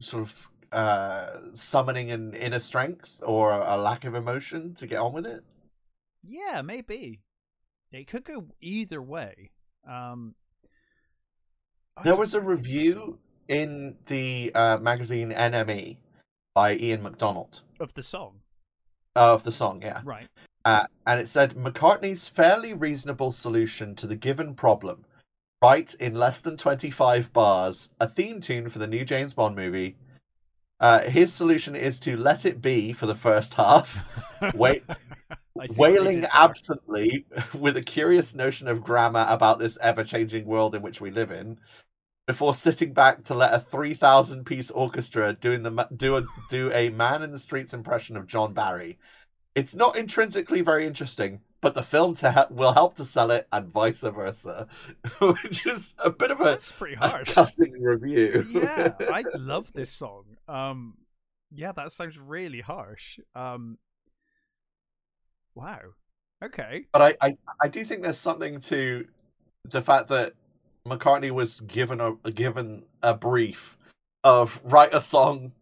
sort 0.00 0.22
of 0.22 0.48
uh 0.72 1.30
summoning 1.52 2.10
an 2.10 2.34
inner 2.34 2.60
strength 2.60 3.20
or 3.22 3.52
a 3.52 3.76
lack 3.76 4.04
of 4.04 4.14
emotion 4.14 4.74
to 4.74 4.86
get 4.86 4.98
on 4.98 5.12
with 5.12 5.26
it? 5.26 5.42
Yeah, 6.26 6.62
maybe. 6.62 7.20
It 7.92 8.06
could 8.06 8.24
go 8.24 8.46
either 8.60 9.00
way. 9.00 9.50
Um, 9.88 10.34
oh, 11.96 12.02
There 12.04 12.16
was 12.16 12.34
a 12.34 12.40
review 12.40 13.18
in 13.48 13.96
the 14.06 14.52
uh, 14.54 14.76
magazine 14.78 15.30
NME 15.30 15.96
by 16.54 16.76
Ian 16.76 17.02
MacDonald 17.02 17.62
of 17.80 17.94
the 17.94 18.02
song, 18.02 18.40
of 19.16 19.42
the 19.44 19.52
song, 19.52 19.80
yeah. 19.80 20.02
right? 20.04 20.26
Uh, 20.64 20.84
and 21.06 21.18
it 21.18 21.28
said 21.28 21.54
McCartney's 21.54 22.28
fairly 22.28 22.74
reasonable 22.74 23.32
solution 23.32 23.94
to 23.94 24.06
the 24.06 24.16
given 24.16 24.54
problem. 24.54 25.04
Write 25.60 25.94
in 25.94 26.14
less 26.14 26.40
than 26.40 26.56
25 26.56 27.32
bars 27.32 27.88
a 28.00 28.06
theme 28.06 28.40
tune 28.40 28.68
for 28.68 28.78
the 28.78 28.86
new 28.86 29.04
James 29.04 29.34
Bond 29.34 29.56
movie. 29.56 29.96
Uh, 30.80 31.00
his 31.02 31.32
solution 31.32 31.74
is 31.74 31.98
to 31.98 32.16
let 32.16 32.46
it 32.46 32.62
be 32.62 32.92
for 32.92 33.06
the 33.06 33.14
first 33.14 33.54
half, 33.54 33.98
wait, 34.54 34.84
I 34.88 34.94
see 34.94 34.94
what 35.56 35.68
they 35.68 35.82
wailing 35.82 36.24
absently 36.32 37.26
with 37.54 37.76
a 37.76 37.82
curious 37.82 38.36
notion 38.36 38.68
of 38.68 38.84
grammar 38.84 39.26
about 39.28 39.58
this 39.58 39.76
ever 39.80 40.04
changing 40.04 40.46
world 40.46 40.76
in 40.76 40.82
which 40.82 41.00
we 41.00 41.10
live 41.10 41.32
in, 41.32 41.58
before 42.28 42.54
sitting 42.54 42.92
back 42.92 43.24
to 43.24 43.34
let 43.34 43.52
a 43.52 43.58
3,000 43.58 44.44
piece 44.44 44.70
orchestra 44.70 45.32
doing 45.32 45.64
the, 45.64 45.88
do, 45.96 46.18
a, 46.18 46.26
do 46.48 46.70
a 46.72 46.90
man 46.90 47.22
in 47.24 47.32
the 47.32 47.38
streets 47.38 47.74
impression 47.74 48.16
of 48.16 48.28
John 48.28 48.52
Barry. 48.52 48.98
It's 49.56 49.74
not 49.74 49.96
intrinsically 49.96 50.60
very 50.60 50.86
interesting, 50.86 51.40
but 51.60 51.74
the 51.74 51.82
film 51.82 52.14
to 52.14 52.30
he- 52.32 52.54
will 52.54 52.72
help 52.72 52.94
to 52.96 53.04
sell 53.04 53.30
it, 53.30 53.48
and 53.52 53.66
vice 53.66 54.02
versa, 54.02 54.68
which 55.20 55.66
is 55.66 55.94
a 55.98 56.10
bit 56.10 56.30
of 56.30 56.40
a, 56.40 56.44
That's 56.44 56.72
pretty 56.72 56.96
harsh. 56.96 57.32
cutting 57.32 57.72
review. 57.82 58.46
yeah, 58.50 58.92
I 59.00 59.24
love 59.34 59.72
this 59.72 59.90
song. 59.90 60.24
Um, 60.46 60.94
yeah, 61.52 61.72
that 61.72 61.92
sounds 61.92 62.18
really 62.18 62.60
harsh. 62.60 63.18
Um, 63.34 63.78
wow. 65.54 65.80
Okay. 66.44 66.86
but 66.92 67.02
I, 67.02 67.16
I, 67.28 67.36
I 67.62 67.68
do 67.68 67.82
think 67.84 68.02
there's 68.02 68.18
something 68.18 68.60
to 68.60 69.06
the 69.64 69.82
fact 69.82 70.08
that 70.08 70.34
McCartney 70.86 71.32
was 71.32 71.60
given 71.60 72.00
a 72.00 72.30
given 72.30 72.84
a 73.02 73.12
brief 73.14 73.76
of 74.24 74.60
write 74.64 74.94
a 74.94 75.00
song 75.00 75.52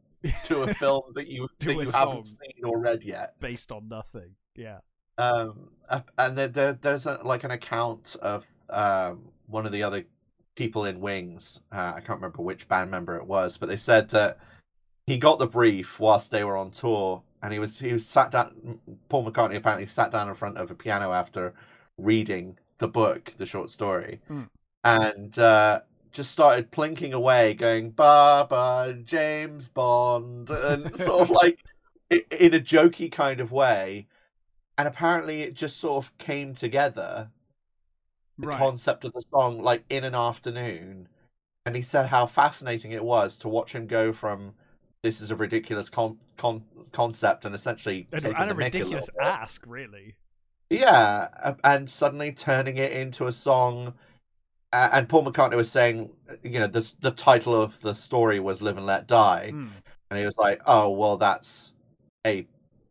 to 0.45 0.63
a 0.63 0.75
film 0.75 1.03
that 1.15 1.29
you 1.29 1.49
that 1.61 1.73
you 1.73 1.91
haven't 1.91 2.27
seen 2.27 2.65
or 2.65 2.79
read 2.79 3.05
yet. 3.05 3.41
Based 3.41 3.73
on 3.73 3.89
nothing. 3.89 4.33
Yeah. 4.55 4.79
Um, 5.19 5.71
and 6.19 6.37
there, 6.37 6.49
there 6.49 6.73
there's 6.81 7.07
a, 7.07 7.21
like 7.25 7.45
an 7.45 7.51
account 7.53 8.17
of 8.21 8.47
um 8.71 9.23
one 9.47 9.65
of 9.67 9.73
the 9.73 9.83
other 9.83 10.05
people 10.57 10.87
in 10.87 11.01
Wings. 11.01 11.61
Uh, 11.73 11.93
I 11.97 12.01
can't 12.01 12.19
remember 12.21 12.43
which 12.43 12.69
band 12.69 12.91
member 12.91 13.17
it 13.17 13.27
was, 13.27 13.57
but 13.57 13.69
they 13.69 13.77
said 13.77 14.09
that 14.11 14.39
he 15.07 15.19
got 15.19 15.39
the 15.39 15.47
brief 15.47 16.01
whilst 16.01 16.31
they 16.31 16.43
were 16.45 16.57
on 16.57 16.71
tour, 16.71 17.23
and 17.43 17.53
he 17.53 17.59
was 17.59 17.79
he 17.79 17.93
was 17.93 18.07
sat 18.07 18.31
down. 18.31 18.79
Paul 19.09 19.31
McCartney 19.31 19.57
apparently 19.57 19.87
sat 19.87 20.11
down 20.11 20.29
in 20.29 20.35
front 20.35 20.59
of 20.59 20.71
a 20.71 20.75
piano 20.75 21.13
after 21.13 21.55
reading 21.99 22.59
the 22.79 22.89
book, 22.89 23.33
the 23.39 23.47
short 23.47 23.71
story, 23.71 24.21
Hmm. 24.29 24.43
and 24.85 25.39
uh, 25.39 25.81
just 26.13 26.31
started 26.33 26.71
plinking 26.73 27.13
away, 27.13 27.55
going 27.55 27.91
"Ba 27.91 28.47
ba 28.51 28.97
James 29.05 29.69
Bond," 29.69 30.51
and 30.51 30.95
sort 30.97 31.23
of 31.23 31.31
like 31.43 31.63
in 32.11 32.55
a 32.55 32.61
jokey 32.61 33.11
kind 33.11 33.41
of 33.41 33.53
way. 33.53 34.09
And 34.79 34.87
apparently, 34.87 35.43
it 35.43 35.55
just 35.55 35.79
sort 35.79 36.05
of 36.05 36.17
came 36.19 36.55
together 36.55 37.31
the 38.39 38.49
Right. 38.49 38.59
concept 38.59 39.05
of 39.05 39.13
the 39.15 39.23
song 39.33 39.61
like 39.63 39.83
in 39.89 40.05
an 40.05 40.15
afternoon 40.15 41.09
and 41.65 41.75
he 41.75 41.81
said 41.81 42.07
how 42.09 42.27
fascinating 42.27 42.93
it 42.93 43.03
was 43.03 43.35
to 43.39 43.49
watch 43.49 43.75
him 43.75 43.87
go 43.87 44.13
from 44.13 44.53
this 45.03 45.23
is 45.23 45.31
a 45.31 45.37
ridiculous 45.37 45.89
con- 45.89 46.19
con- 46.37 46.63
concept 46.93 47.47
and 47.47 47.55
essentially 47.55 48.07
And, 48.13 48.21
taking 48.21 48.37
and 48.37 48.51
a 48.51 48.55
the 48.55 48.61
mick 48.61 48.65
little 48.75 48.81
ridiculous 48.91 49.07
bit. 49.11 49.25
ask, 49.25 49.65
really. 49.67 50.17
yeah 50.69 51.55
and 51.65 51.89
suddenly 51.89 52.31
turning 52.31 52.77
it 52.77 52.93
into 52.93 53.27
a 53.27 53.33
song 53.33 53.95
and 54.71 55.09
Paul 55.09 55.25
McCartney 55.25 55.57
was 55.57 55.71
saying 55.71 56.11
you 56.43 56.59
know 56.61 56.67
the 56.67 56.93
the 57.01 57.13
title 57.13 57.55
of 57.59 57.81
the 57.81 57.95
story 57.95 58.39
was 58.39 58.61
live 58.61 58.77
and 58.77 58.85
let 58.85 59.07
die 59.07 59.49
Hmm. 59.51 59.69
and 60.11 60.19
he 60.21 60.27
was 60.27 60.37
like 60.37 60.61
oh 60.67 60.91
well 60.91 61.17
that's 61.17 61.73
a 62.27 62.47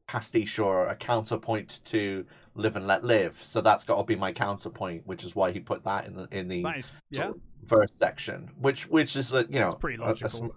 pastiche 0.08 0.60
or 0.60 0.88
a 0.88 0.96
counterpoint 0.96 1.82
to 1.86 2.26
live 2.54 2.76
and 2.76 2.88
let 2.88 3.04
live 3.04 3.38
so 3.44 3.60
that's 3.60 3.84
got 3.84 3.98
to 3.98 4.04
be 4.04 4.16
my 4.16 4.32
counterpoint 4.32 5.06
which 5.06 5.24
is 5.24 5.36
why 5.36 5.52
he 5.52 5.60
put 5.60 5.84
that 5.84 6.06
in 6.06 6.16
the 6.16 6.28
in 6.32 6.48
the 6.48 6.66
is, 6.78 6.92
yeah. 7.10 7.32
verse 7.64 7.90
section, 7.94 8.50
which 8.60 8.88
which 8.88 9.16
is 9.16 9.34
a 9.34 9.46
you 9.50 9.60
know 9.60 9.68
It's 9.70 9.76
pretty 9.80 10.02
a- 10.02 10.06
a 10.06 10.08
logical. 10.08 10.56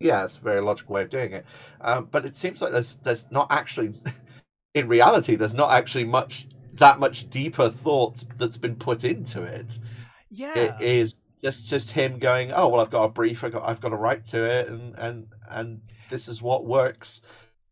yeah, 0.00 0.24
it's 0.24 0.36
a 0.38 0.40
very 0.40 0.60
logical 0.60 0.94
way 0.94 1.02
of 1.02 1.10
doing 1.10 1.32
it. 1.32 1.46
Um, 1.80 2.08
but 2.10 2.26
it 2.26 2.34
seems 2.36 2.60
like 2.60 2.72
there's 2.72 2.96
there's 2.96 3.30
not 3.30 3.46
actually, 3.50 3.94
in 4.74 4.88
reality, 4.88 5.36
there's 5.36 5.54
not 5.54 5.70
actually 5.72 6.04
much 6.04 6.48
that 6.74 6.98
much 6.98 7.30
deeper 7.30 7.68
thought 7.70 8.24
that's 8.38 8.56
been 8.56 8.74
put 8.76 9.04
into 9.04 9.42
it. 9.42 9.78
Yeah. 10.30 10.78
It 10.80 10.82
is 10.82 11.14
just 11.42 11.66
just 11.66 11.92
him 11.92 12.18
going, 12.18 12.52
oh 12.52 12.68
well, 12.68 12.80
I've 12.80 12.90
got 12.90 13.04
a 13.04 13.08
brief, 13.08 13.44
I 13.44 13.48
got 13.48 13.62
I've 13.68 13.80
got 13.80 13.90
to 13.90 13.96
write 13.96 14.24
to 14.26 14.42
it, 14.42 14.68
and 14.68 14.94
and 14.98 15.26
and 15.48 15.80
this 16.10 16.28
is 16.28 16.42
what 16.42 16.66
works 16.66 17.20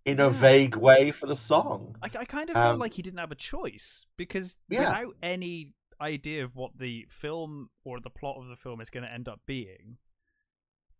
in 0.05 0.19
a 0.21 0.31
vague 0.31 0.77
way 0.77 1.11
for 1.11 1.27
the 1.27 1.37
song. 1.37 1.97
I, 2.03 2.07
I 2.07 2.25
kind 2.25 2.49
of 2.51 2.55
felt 2.55 2.75
Um, 2.75 2.79
like 2.79 2.95
he 2.95 3.03
didn't 3.03 3.19
have 3.19 3.33
a 3.33 3.37
choice 3.37 4.07
because 4.17 4.57
Yeah. 4.69 4.81
without 4.81 5.15
any 5.23 5.75
idea 6.01 6.45
of 6.45 6.57
what 6.57 6.79
the 6.79 7.07
film 7.11 7.69
or 7.85 8.01
the 8.01 8.09
plot 8.11 8.37
of 8.41 8.49
the 8.49 8.57
film 8.57 8.81
is 8.81 8.89
going 8.91 9.05
to 9.05 9.13
end 9.13 9.29
up 9.29 9.41
being, 9.47 9.99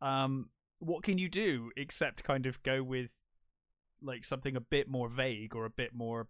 um, 0.03 0.51
what 0.79 1.03
can 1.03 1.17
you 1.19 1.29
do 1.29 1.71
except 1.77 2.25
kind 2.25 2.45
of 2.47 2.63
go 2.63 2.83
with 2.83 3.13
like 4.03 4.25
something 4.25 4.57
a 4.57 4.61
bit 4.61 4.89
more 4.89 5.09
vague 5.09 5.55
or 5.55 5.65
a 5.65 5.71
bit 5.71 5.95
more 5.95 6.29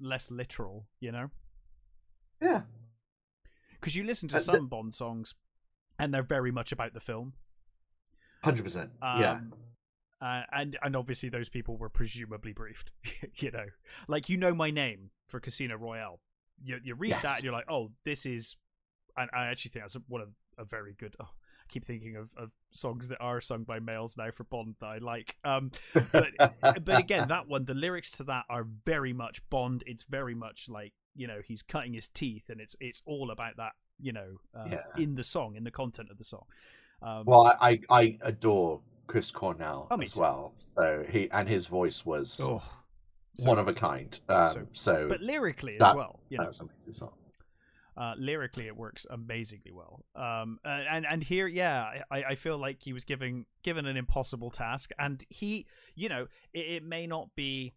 less 0.00 0.30
literal, 0.30 0.86
you 1.00 1.10
know? 1.12 1.30
Yeah, 2.40 2.62
Because 3.72 3.96
you 3.96 4.04
listen 4.04 4.28
to 4.30 4.36
Uh, 4.36 4.40
some 4.40 4.68
Bond 4.68 4.94
songs 4.94 5.34
and 5.98 6.12
they're 6.14 6.22
very 6.22 6.52
much 6.52 6.70
about 6.72 6.94
the 6.94 7.00
film. 7.00 7.34
hundred 8.44 8.62
percent. 8.62 8.90
Um, 9.02 9.20
Yeah, 9.20 9.40
Uh, 10.20 10.42
and 10.52 10.76
and 10.82 10.96
obviously 10.96 11.28
those 11.28 11.48
people 11.48 11.76
were 11.76 11.88
presumably 11.88 12.52
briefed. 12.52 12.90
you 13.36 13.50
know, 13.50 13.66
like 14.08 14.28
you 14.28 14.36
know 14.36 14.54
my 14.54 14.70
name 14.70 15.10
for 15.28 15.40
Casino 15.40 15.76
Royale. 15.76 16.20
You 16.62 16.78
you 16.82 16.94
read 16.94 17.16
that 17.22 17.36
and 17.36 17.44
you're 17.44 17.52
like, 17.52 17.70
oh, 17.70 17.90
this 18.04 18.26
is. 18.26 18.56
And 19.16 19.28
I 19.32 19.46
actually 19.46 19.70
think 19.70 19.84
that's 19.84 19.96
one 20.08 20.20
of 20.20 20.28
a 20.58 20.64
very 20.64 20.94
good. 20.98 21.14
Oh, 21.20 21.24
I 21.26 21.64
keep 21.72 21.84
thinking 21.84 22.16
of, 22.16 22.30
of 22.36 22.50
songs 22.72 23.08
that 23.08 23.18
are 23.20 23.40
sung 23.40 23.64
by 23.64 23.78
males 23.78 24.16
now 24.16 24.30
for 24.32 24.44
Bond 24.44 24.74
that 24.80 24.86
I 24.86 24.98
like. 24.98 25.36
Um, 25.44 25.70
but 26.12 26.28
but 26.84 26.98
again, 26.98 27.28
that 27.28 27.46
one, 27.48 27.64
the 27.64 27.74
lyrics 27.74 28.10
to 28.12 28.24
that 28.24 28.44
are 28.48 28.66
very 28.84 29.12
much 29.12 29.40
Bond. 29.50 29.84
It's 29.86 30.02
very 30.04 30.34
much 30.34 30.68
like 30.68 30.92
you 31.14 31.26
know 31.28 31.40
he's 31.44 31.62
cutting 31.62 31.94
his 31.94 32.08
teeth, 32.08 32.48
and 32.48 32.60
it's 32.60 32.74
it's 32.80 33.02
all 33.06 33.30
about 33.30 33.56
that. 33.58 33.72
You 34.00 34.12
know, 34.12 34.40
uh, 34.54 34.66
Yeah. 34.70 34.82
in 34.96 35.14
the 35.16 35.24
song, 35.24 35.54
in 35.56 35.64
the 35.64 35.70
content 35.72 36.10
of 36.10 36.18
the 36.18 36.24
song. 36.24 36.44
Um, 37.02 37.24
well, 37.24 37.46
I 37.60 37.80
I 37.88 38.18
adore 38.22 38.80
Chris 39.08 39.30
Cornell 39.32 39.88
Oh, 39.90 40.00
as 40.00 40.12
too. 40.12 40.20
well. 40.20 40.52
So 40.56 41.04
he 41.10 41.28
and 41.32 41.48
his 41.48 41.66
voice 41.66 42.06
was 42.06 42.38
oh, 42.40 42.62
so- 43.34 43.48
one 43.48 43.58
of 43.58 43.66
a 43.66 43.74
kind. 43.74 44.18
Um, 44.28 44.52
so- 44.52 44.66
so 44.72 45.08
but 45.08 45.20
lyrically 45.20 45.74
as 45.80 45.94
well. 45.96 46.20
You 46.28 46.38
know, 46.38 46.44
that's 46.44 46.60
an 46.60 46.68
amazing 46.76 46.94
song. 46.94 47.14
uh, 47.96 48.14
lyrically 48.16 48.66
it 48.68 48.76
works 48.76 49.06
amazingly 49.10 49.72
well. 49.72 50.04
Um, 50.14 50.60
and 50.64 51.04
and 51.04 51.22
here, 51.24 51.48
yeah, 51.48 52.02
I, 52.12 52.22
I 52.22 52.34
feel 52.36 52.56
like 52.58 52.78
he 52.80 52.92
was 52.92 53.04
giving 53.04 53.46
given 53.64 53.86
an 53.86 53.96
impossible 53.96 54.50
task, 54.52 54.90
and 55.00 55.24
he, 55.28 55.66
you 55.96 56.08
know, 56.08 56.28
it, 56.52 56.66
it 56.76 56.84
may 56.84 57.06
not 57.08 57.34
be 57.34 57.74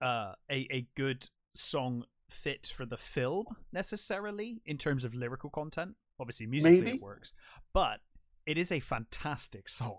uh, 0.00 0.32
a 0.50 0.66
a 0.70 0.86
good 0.96 1.28
song 1.52 2.04
fit 2.30 2.66
for 2.74 2.86
the 2.86 2.96
film 2.96 3.44
necessarily 3.72 4.62
in 4.64 4.78
terms 4.78 5.04
of 5.04 5.14
lyrical 5.14 5.50
content. 5.50 5.96
Obviously, 6.20 6.46
musically 6.46 6.80
Maybe. 6.80 6.96
it 6.98 7.02
works, 7.02 7.32
but 7.72 8.00
it 8.46 8.56
is 8.56 8.70
a 8.72 8.80
fantastic 8.80 9.68
song. 9.68 9.98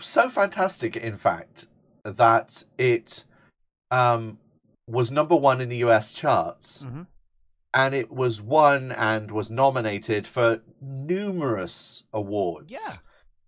So 0.00 0.28
fantastic, 0.28 0.96
in 0.96 1.16
fact, 1.16 1.66
that 2.04 2.64
it 2.78 3.24
um, 3.90 4.38
was 4.88 5.10
number 5.10 5.36
one 5.36 5.60
in 5.60 5.68
the 5.68 5.76
US 5.78 6.12
charts, 6.12 6.82
Mhm. 6.82 7.06
and 7.72 7.94
it 7.94 8.10
was 8.10 8.40
won 8.42 8.90
and 8.92 9.30
was 9.30 9.50
nominated 9.50 10.26
for 10.26 10.62
numerous 10.80 12.02
awards. 12.12 12.72
Yeah. 12.72 12.96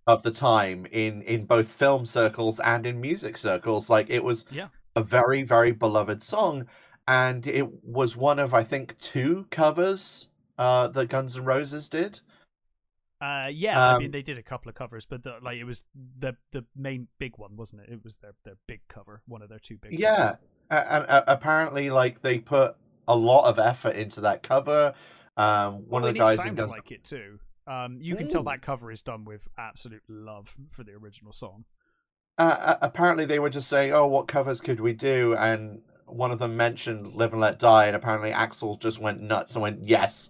Of 0.05 0.23
the 0.23 0.31
time 0.31 0.85
in 0.85 1.21
in 1.23 1.45
both 1.45 1.67
film 1.67 2.05
circles 2.05 2.59
and 2.61 2.85
in 2.87 3.01
music 3.01 3.35
circles, 3.35 3.89
like 3.89 4.09
it 4.09 4.23
was 4.23 4.45
Yeah. 4.49 4.69
a 4.95 5.03
very 5.03 5.43
very 5.43 5.71
beloved 5.73 6.23
song, 6.23 6.65
and 7.07 7.45
it 7.45 7.83
was 7.83 8.15
one 8.15 8.39
of 8.39 8.53
I 8.53 8.63
think 8.63 8.97
two 8.99 9.47
covers 9.51 10.29
uh, 10.57 10.87
that 10.87 11.07
Guns 11.09 11.37
N' 11.37 11.45
Roses 11.45 11.87
did. 11.89 12.21
Uh, 13.19 13.49
yeah, 13.51 13.93
I 13.93 13.97
mean 13.97 14.07
Um, 14.07 14.11
they 14.11 14.21
did 14.21 14.37
a 14.37 14.43
couple 14.43 14.69
of 14.69 14.75
covers, 14.75 15.05
but 15.05 15.23
the, 15.23 15.37
like 15.41 15.57
it 15.57 15.63
was 15.63 15.85
the 16.19 16.35
the 16.51 16.65
main 16.75 17.07
big 17.17 17.37
one, 17.37 17.55
wasn't 17.55 17.81
it? 17.81 17.89
It 17.89 18.03
was 18.03 18.17
their 18.17 18.33
their 18.43 18.57
big 18.67 18.81
cover, 18.87 19.21
one 19.27 19.41
of 19.41 19.49
their 19.49 19.59
two 19.59 19.77
big. 19.77 19.97
Yeah, 19.97 20.35
and 20.69 21.05
uh, 21.07 21.23
apparently, 21.27 21.89
like 21.89 22.21
they 22.21 22.37
put 22.37 22.75
a 23.07 23.15
lot 23.15 23.49
of 23.49 23.57
effort 23.57 23.95
into 23.95 24.21
that 24.21 24.43
cover. 24.43 24.93
Um, 25.35 25.87
one 25.87 26.03
well, 26.03 26.09
of 26.09 26.13
the 26.13 26.19
guys 26.19 26.37
sounds 26.37 26.67
like 26.67 26.91
it 26.91 27.03
too. 27.03 27.39
Um, 27.65 27.97
you 27.99 28.15
can 28.15 28.27
tell 28.27 28.43
that 28.43 28.61
cover 28.61 28.91
is 28.91 29.01
done 29.01 29.25
with 29.25 29.47
absolute 29.57 30.03
love 30.07 30.55
for 30.71 30.83
the 30.83 30.93
original 30.93 31.33
song. 31.33 31.65
uh, 32.37 32.75
apparently 32.81 33.25
they 33.25 33.39
were 33.39 33.49
just 33.49 33.67
saying, 33.67 33.93
"Oh, 33.93 34.05
what 34.05 34.27
covers 34.27 34.61
could 34.61 34.79
we 34.79 34.93
do?" 34.93 35.35
And 35.35 35.81
one 36.05 36.31
of 36.31 36.37
them 36.37 36.55
mentioned 36.55 37.15
"Live 37.15 37.33
and 37.33 37.41
Let 37.41 37.57
Die," 37.57 37.87
and 37.87 37.95
apparently 37.95 38.31
Axl 38.31 38.79
just 38.79 38.99
went 38.99 39.21
nuts 39.21 39.55
and 39.55 39.63
went, 39.63 39.87
"Yes, 39.87 40.29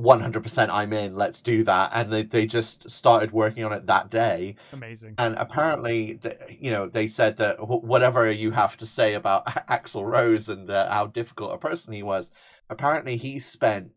one 0.00 0.20
hundred 0.20 0.42
percent, 0.42 0.70
I'm 0.70 0.92
in. 0.92 1.16
Let's 1.16 1.40
do 1.40 1.64
that." 1.64 1.90
And 1.94 2.12
they 2.12 2.22
they 2.22 2.46
just 2.46 2.90
started 2.90 3.32
working 3.32 3.64
on 3.64 3.72
it 3.72 3.86
that 3.86 4.10
day. 4.10 4.56
Amazing. 4.72 5.14
And 5.18 5.34
apparently, 5.36 6.18
you 6.60 6.70
know, 6.70 6.88
they 6.88 7.08
said 7.08 7.36
that 7.38 7.56
whatever 7.68 8.30
you 8.30 8.50
have 8.52 8.76
to 8.78 8.86
say 8.86 9.14
about 9.14 9.46
Axl 9.68 10.04
Rose 10.04 10.48
and 10.48 10.70
uh, 10.70 10.90
how 10.90 11.06
difficult 11.06 11.54
a 11.54 11.58
person 11.58 11.92
he 11.92 12.02
was, 12.02 12.32
apparently 12.70 13.16
he 13.16 13.38
spent 13.38 13.90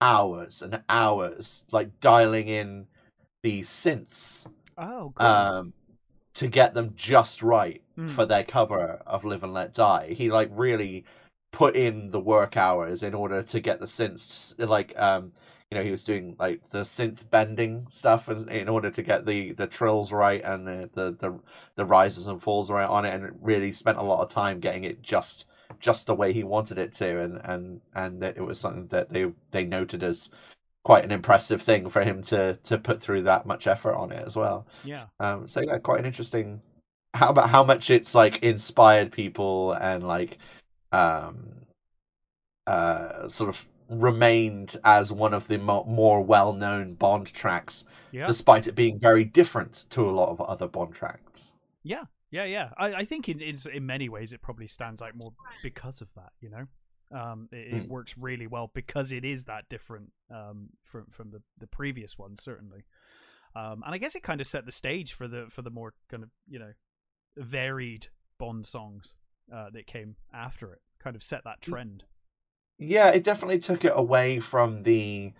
hours 0.00 0.62
and 0.62 0.82
hours 0.88 1.64
like 1.70 2.00
dialing 2.00 2.48
in 2.48 2.86
the 3.42 3.60
synths 3.62 4.46
Oh, 4.78 5.12
cool. 5.14 5.26
um, 5.26 5.72
to 6.34 6.48
get 6.48 6.74
them 6.74 6.92
just 6.96 7.42
right 7.42 7.82
Mm. 7.98 8.08
for 8.08 8.24
their 8.24 8.42
cover 8.42 9.02
of 9.06 9.22
Live 9.22 9.44
and 9.44 9.52
Let 9.52 9.74
Die. 9.74 10.14
He 10.16 10.30
like 10.30 10.48
really 10.52 11.04
put 11.52 11.76
in 11.76 12.10
the 12.10 12.20
work 12.20 12.56
hours 12.56 13.02
in 13.02 13.14
order 13.14 13.42
to 13.42 13.60
get 13.60 13.78
the 13.78 13.86
synths 13.86 14.54
like 14.58 14.98
um 14.98 15.32
you 15.70 15.78
know 15.78 15.84
he 15.84 15.90
was 15.90 16.04
doing 16.04 16.36
like 16.38 16.60
the 16.70 16.80
synth 16.80 17.28
bending 17.30 17.86
stuff 17.90 18.28
in, 18.28 18.48
in 18.48 18.68
order 18.68 18.90
to 18.90 19.02
get 19.02 19.24
the 19.24 19.52
the 19.52 19.66
trills 19.66 20.12
right 20.12 20.42
and 20.44 20.66
the, 20.66 20.90
the 20.94 21.12
the 21.20 21.38
the 21.76 21.84
rises 21.84 22.26
and 22.26 22.42
falls 22.42 22.70
right 22.70 22.88
on 22.88 23.04
it 23.04 23.14
and 23.14 23.38
really 23.40 23.72
spent 23.72 23.98
a 23.98 24.02
lot 24.02 24.20
of 24.20 24.30
time 24.30 24.60
getting 24.60 24.84
it 24.84 25.02
just 25.02 25.46
just 25.80 26.06
the 26.06 26.14
way 26.14 26.32
he 26.32 26.44
wanted 26.44 26.78
it 26.78 26.92
to 26.92 27.20
and 27.20 27.40
and 27.44 27.80
and 27.94 28.20
that 28.22 28.36
it 28.36 28.42
was 28.42 28.58
something 28.58 28.86
that 28.88 29.10
they 29.10 29.30
they 29.50 29.64
noted 29.64 30.02
as 30.02 30.30
quite 30.84 31.04
an 31.04 31.12
impressive 31.12 31.62
thing 31.62 31.88
for 31.88 32.02
him 32.02 32.22
to 32.22 32.58
to 32.64 32.76
put 32.78 33.00
through 33.00 33.22
that 33.22 33.46
much 33.46 33.66
effort 33.66 33.94
on 33.94 34.10
it 34.12 34.24
as 34.26 34.36
well 34.36 34.66
yeah. 34.84 35.06
um, 35.20 35.46
so 35.48 35.60
yeah, 35.60 35.78
quite 35.78 36.00
an 36.00 36.06
interesting. 36.06 36.60
How 37.14 37.30
about 37.30 37.50
how 37.50 37.62
much 37.62 37.90
it's 37.90 38.14
like 38.14 38.42
inspired 38.42 39.12
people 39.12 39.72
and 39.74 40.02
like, 40.02 40.38
um, 40.92 41.52
uh, 42.66 43.28
sort 43.28 43.48
of 43.48 43.68
remained 43.88 44.76
as 44.84 45.12
one 45.12 45.34
of 45.34 45.46
the 45.48 45.58
mo- 45.58 45.84
more 45.84 46.22
well-known 46.22 46.94
Bond 46.94 47.32
tracks, 47.32 47.84
Yeah. 48.12 48.26
despite 48.26 48.66
it 48.66 48.74
being 48.74 48.98
very 48.98 49.24
different 49.24 49.84
to 49.90 50.08
a 50.08 50.12
lot 50.12 50.28
of 50.30 50.40
other 50.40 50.68
Bond 50.68 50.94
tracks. 50.94 51.52
Yeah. 51.82 52.04
Yeah. 52.30 52.44
Yeah. 52.44 52.70
I, 52.78 52.94
I 52.94 53.04
think 53.04 53.28
in, 53.28 53.40
in 53.40 53.56
in 53.72 53.84
many 53.84 54.08
ways 54.08 54.32
it 54.32 54.40
probably 54.40 54.66
stands 54.66 55.02
out 55.02 55.14
more 55.16 55.32
because 55.62 56.00
of 56.00 56.08
that. 56.14 56.32
You 56.40 56.50
know. 56.50 56.66
Um, 57.14 57.48
it, 57.52 57.74
it 57.74 57.82
Mm. 57.84 57.88
works 57.88 58.16
really 58.16 58.46
well 58.46 58.70
because 58.72 59.12
it 59.12 59.22
is 59.22 59.44
that 59.44 59.68
different 59.68 60.12
um, 60.30 60.70
from 60.82 61.04
from 61.10 61.30
the, 61.30 61.42
the 61.58 61.66
previous 61.66 62.16
one 62.16 62.36
certainly, 62.36 62.84
um, 63.54 63.82
and 63.84 63.94
I 63.94 63.98
guess 63.98 64.14
it 64.14 64.22
kind 64.22 64.40
of 64.40 64.46
set 64.46 64.64
the 64.64 64.72
stage 64.72 65.12
for 65.12 65.28
the 65.28 65.44
for 65.50 65.60
the 65.60 65.68
more 65.70 65.92
kind 66.08 66.22
of 66.22 66.30
you 66.48 66.58
know 66.58 66.72
varied 67.36 68.06
Bond 68.38 68.66
songs 68.66 69.12
uh, 69.52 69.70
that 69.70 69.86
came 69.86 70.16
after 70.32 70.72
it. 70.72 70.80
Kind 71.02 71.16
of 71.16 71.22
set 71.22 71.44
that 71.44 71.60
trend. 71.60 72.04
Yeah, 72.78 73.08
it 73.10 73.22
definitely 73.24 73.58
took 73.58 73.84
it 73.84 73.92
away 73.94 74.40
from 74.40 74.82
the 74.82 75.32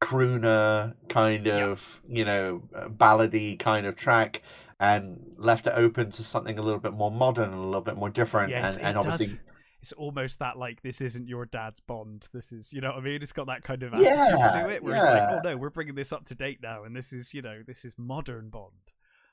crooner 0.00 0.94
kind 1.08 1.46
Yeah. 1.46 1.66
of, 1.66 2.00
you 2.08 2.24
know, 2.24 2.62
uh, 2.74 2.88
ballady 2.88 3.58
kind 3.58 3.86
of 3.86 3.96
track 3.96 4.42
and 4.78 5.34
left 5.36 5.66
it 5.66 5.74
open 5.76 6.10
to 6.12 6.24
something 6.24 6.58
a 6.58 6.62
little 6.62 6.80
bit 6.80 6.94
more 6.94 7.10
modern 7.10 7.50
and 7.50 7.58
a 7.58 7.64
little 7.64 7.82
bit 7.82 7.96
more 7.96 8.08
different. 8.10 8.50
Yeah, 8.50 8.66
and, 8.66 8.78
and 8.80 8.96
obviously, 8.96 9.26
does. 9.26 9.36
It's 9.82 9.92
almost 9.92 10.38
that 10.40 10.58
like 10.58 10.82
this 10.82 11.00
isn't 11.00 11.28
your 11.28 11.46
dad's 11.46 11.80
Bond. 11.80 12.28
This 12.34 12.52
is 12.52 12.70
you 12.72 12.80
know 12.82 12.88
what 12.90 12.98
I 12.98 13.00
mean. 13.00 13.22
It's 13.22 13.32
got 13.32 13.46
that 13.46 13.62
kind 13.62 13.82
of 13.82 13.94
attitude 13.94 14.12
Yeah, 14.14 14.64
to 14.64 14.70
it 14.70 14.82
where 14.82 14.96
it's 14.96 15.04
like, 15.04 15.22
oh 15.30 15.40
no, 15.42 15.56
we're 15.56 15.70
bringing 15.70 15.94
this 15.94 16.12
up 16.12 16.26
to 16.26 16.34
date 16.34 16.58
now, 16.62 16.84
and 16.84 16.94
this 16.94 17.12
is 17.14 17.32
you 17.32 17.40
know 17.40 17.62
this 17.66 17.84
is 17.86 17.94
modern 17.96 18.50
Bond. 18.50 18.72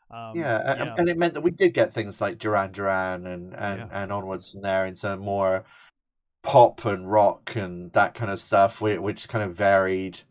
Um, 0.10 0.38
yeah, 0.38 0.76
yeah. 0.78 0.96
and 0.98 1.10
it 1.10 1.18
meant 1.18 1.34
that 1.34 1.42
we 1.42 1.52
did 1.52 1.74
get 1.74 1.94
things 1.94 2.22
like 2.22 2.38
Duran 2.38 2.72
Duran 2.72 3.28
and 3.28 3.54
and, 3.54 3.80
Yeah. 3.80 3.88
and 3.92 4.12
onwards 4.12 4.52
from 4.52 4.62
there 4.62 4.86
into 4.86 5.18
more 5.18 5.66
pop 6.44 6.86
and 6.86 7.12
rock 7.12 7.56
and 7.56 7.92
that 7.94 8.14
kind 8.14 8.32
of 8.32 8.40
stuff, 8.40 8.80
whi- 8.80 9.00
which 9.00 9.28
kind 9.28 9.44
of 9.44 9.56
varied 9.56 10.22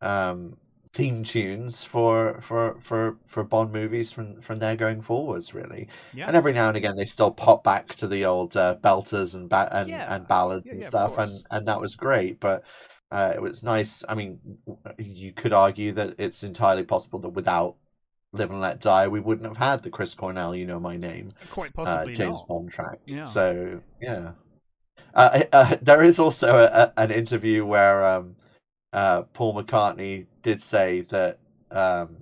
um, 0.00 0.56
theme 0.92 1.22
tunes 1.24 1.84
for 1.84 2.40
for 2.42 2.76
for 2.80 3.16
for 3.26 3.44
Bond 3.44 3.72
movies 3.72 4.10
from 4.12 4.36
from 4.42 4.58
there 4.58 4.74
going 4.76 5.00
forwards, 5.00 5.54
really. 5.54 5.88
Yeah. 6.12 6.26
And 6.26 6.36
every 6.36 6.52
now 6.52 6.68
and 6.68 6.76
again, 6.76 6.96
they 6.96 7.04
still 7.04 7.30
pop 7.30 7.62
back 7.62 7.94
to 7.96 8.08
the 8.08 8.24
old 8.24 8.56
uh, 8.56 8.76
belters 8.82 9.34
and 9.36 9.48
ba- 9.48 9.68
and, 9.70 9.88
Yeah. 9.88 10.12
and 10.14 10.26
ballads 10.26 10.66
and 10.66 10.82
stuff, 10.82 11.18
and 11.18 11.30
and 11.50 11.68
that 11.68 11.80
was 11.80 11.94
great, 11.94 12.40
but. 12.40 12.64
Uh, 13.12 13.30
it 13.34 13.42
was 13.42 13.62
nice. 13.62 14.02
I 14.08 14.14
mean, 14.14 14.38
you 14.96 15.34
could 15.34 15.52
argue 15.52 15.92
that 15.92 16.14
it's 16.16 16.42
entirely 16.44 16.82
possible 16.82 17.18
that 17.18 17.28
without 17.28 17.76
Live 18.32 18.50
and 18.50 18.60
Let 18.60 18.80
Die, 18.80 19.08
we 19.08 19.20
wouldn't 19.20 19.46
have 19.46 19.58
had 19.58 19.82
the 19.82 19.90
Chris 19.90 20.14
Cornell, 20.14 20.54
you 20.54 20.66
know 20.66 20.80
my 20.80 20.96
name, 20.96 21.28
quite 21.50 21.72
uh, 21.76 22.06
James 22.06 22.38
not. 22.40 22.48
Bond 22.48 22.72
track. 22.72 22.98
Yeah. 23.04 23.24
So 23.24 23.80
yeah, 24.00 24.32
uh, 25.14 25.42
uh, 25.52 25.76
there 25.82 26.02
is 26.02 26.18
also 26.18 26.58
a, 26.58 26.64
a, 26.64 26.92
an 26.96 27.10
interview 27.10 27.66
where 27.66 28.04
um, 28.06 28.36
uh, 28.92 29.22
Paul 29.34 29.54
McCartney 29.54 30.26
did 30.42 30.62
say 30.62 31.02
that 31.10 31.38
um, 31.70 32.16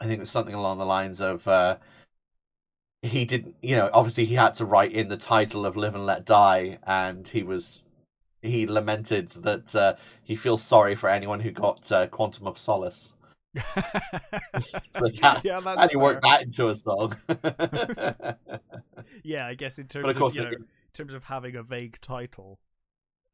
I 0.00 0.04
think 0.04 0.16
it 0.16 0.20
was 0.20 0.30
something 0.30 0.54
along 0.54 0.78
the 0.78 0.86
lines 0.86 1.20
of 1.20 1.46
uh, 1.46 1.76
he 3.02 3.24
didn't, 3.24 3.54
you 3.62 3.76
know, 3.76 3.90
obviously 3.92 4.24
he 4.24 4.34
had 4.34 4.54
to 4.56 4.64
write 4.64 4.92
in 4.92 5.08
the 5.08 5.16
title 5.16 5.66
of 5.66 5.76
"Live 5.76 5.94
and 5.94 6.06
Let 6.06 6.24
Die," 6.24 6.78
and 6.84 7.26
he 7.28 7.42
was 7.42 7.84
he 8.42 8.66
lamented 8.66 9.30
that 9.30 9.74
uh, 9.74 9.94
he 10.22 10.36
feels 10.36 10.62
sorry 10.62 10.94
for 10.94 11.08
anyone 11.08 11.40
who 11.40 11.50
got 11.50 11.90
uh, 11.92 12.06
Quantum 12.06 12.46
of 12.46 12.58
Solace. 12.58 13.12
So 14.94 15.08
how, 15.22 15.40
yeah, 15.44 15.60
that's 15.60 15.80
how 15.80 15.86
do 15.86 15.92
you 15.92 15.98
work 16.00 16.22
that 16.22 16.42
into 16.42 16.68
a 16.68 16.74
song? 16.74 17.16
Yeah, 19.22 19.46
I 19.46 19.54
guess 19.54 19.78
in 19.78 19.86
terms 19.88 20.08
of 20.08 20.16
course, 20.16 20.34
of 20.34 20.38
you 20.38 20.44
know, 20.44 20.56
in 20.56 20.64
terms 20.94 21.12
of 21.12 21.24
having 21.24 21.56
a 21.56 21.62
vague 21.62 21.98
title, 22.00 22.60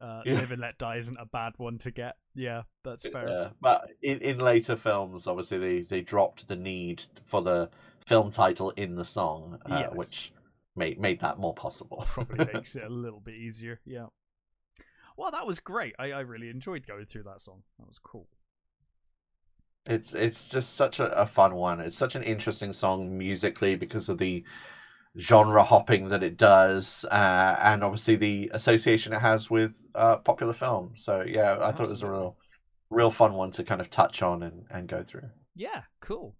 uh, 0.01 0.21
Yeah. 0.25 0.35
"Live 0.35 0.51
and 0.51 0.61
Let 0.61 0.77
Die" 0.79 0.95
isn't 0.97 1.17
a 1.17 1.25
bad 1.25 1.53
one 1.57 1.77
to 1.79 1.91
get. 1.91 2.17
Yeah, 2.33 2.63
that's 2.83 3.07
fair. 3.07 3.27
Yeah, 3.27 3.49
but 3.61 3.91
in, 4.01 4.19
in 4.19 4.39
later 4.39 4.75
films, 4.75 5.27
obviously 5.27 5.59
they, 5.59 5.81
they 5.81 6.01
dropped 6.01 6.47
the 6.47 6.55
need 6.55 7.03
for 7.25 7.41
the 7.43 7.69
film 8.07 8.31
title 8.31 8.71
in 8.71 8.95
the 8.95 9.05
song, 9.05 9.59
uh, 9.69 9.79
Yes. 9.81 9.91
which 9.93 10.33
made 10.75 10.99
made 10.99 11.19
that 11.21 11.37
more 11.37 11.53
possible. 11.53 12.05
Probably 12.07 12.45
makes 12.53 12.75
it 12.75 12.83
a 12.83 12.89
little 12.89 13.19
bit 13.19 13.35
easier. 13.35 13.79
Yeah. 13.85 14.07
Well, 15.15 15.29
that 15.31 15.45
was 15.45 15.59
great. 15.59 15.93
I, 15.99 16.11
I 16.11 16.19
really 16.21 16.49
enjoyed 16.49 16.87
going 16.87 17.05
through 17.05 17.23
that 17.23 17.39
song. 17.39 17.61
That 17.77 17.87
was 17.87 17.99
cool. 17.99 18.27
It's 19.87 20.13
it's 20.13 20.49
just 20.49 20.75
such 20.75 20.99
a, 20.99 21.11
a 21.19 21.25
fun 21.25 21.55
one. 21.55 21.79
It's 21.79 21.97
such 21.97 22.15
an 22.15 22.23
interesting 22.23 22.73
song 22.73 23.17
musically 23.17 23.75
because 23.75 24.09
of 24.09 24.17
the 24.17 24.43
genre 25.19 25.63
hopping 25.63 26.09
that 26.09 26.23
it 26.23 26.37
does, 26.37 27.05
uh, 27.11 27.57
and 27.61 27.83
obviously 27.83 28.15
the 28.15 28.49
association 28.53 29.13
it 29.13 29.19
has 29.19 29.49
with 29.49 29.73
uh, 29.95 30.17
popular 30.17 30.53
films. 30.53 31.03
So 31.03 31.21
yeah, 31.21 31.57
I 31.61 31.71
thought 31.71 31.87
it 31.87 31.91
was 31.91 32.01
a 32.01 32.09
real 32.09 32.37
real 32.89 33.11
fun 33.11 33.33
one 33.33 33.51
to 33.51 33.63
kind 33.63 33.81
of 33.81 33.89
touch 33.89 34.21
on 34.21 34.43
and, 34.43 34.65
and 34.69 34.87
go 34.87 35.03
through. 35.03 35.29
Yeah, 35.55 35.83
cool. 35.99 36.35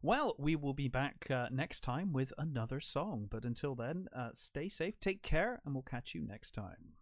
Well, 0.00 0.36
we 0.38 0.54
will 0.54 0.74
be 0.74 0.88
back 0.88 1.26
uh, 1.28 1.48
next 1.50 1.80
time 1.80 2.12
with 2.12 2.32
another 2.38 2.78
song. 2.80 3.26
But 3.28 3.44
until 3.44 3.74
then, 3.74 4.06
uh, 4.14 4.30
stay 4.32 4.68
safe, 4.68 5.00
take 5.00 5.22
care, 5.22 5.60
and 5.64 5.74
we'll 5.74 5.82
catch 5.82 6.14
you 6.14 6.22
next 6.22 6.52
time. 6.52 6.94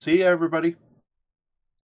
See 0.00 0.18
you, 0.18 0.24
everybody. 0.24 0.74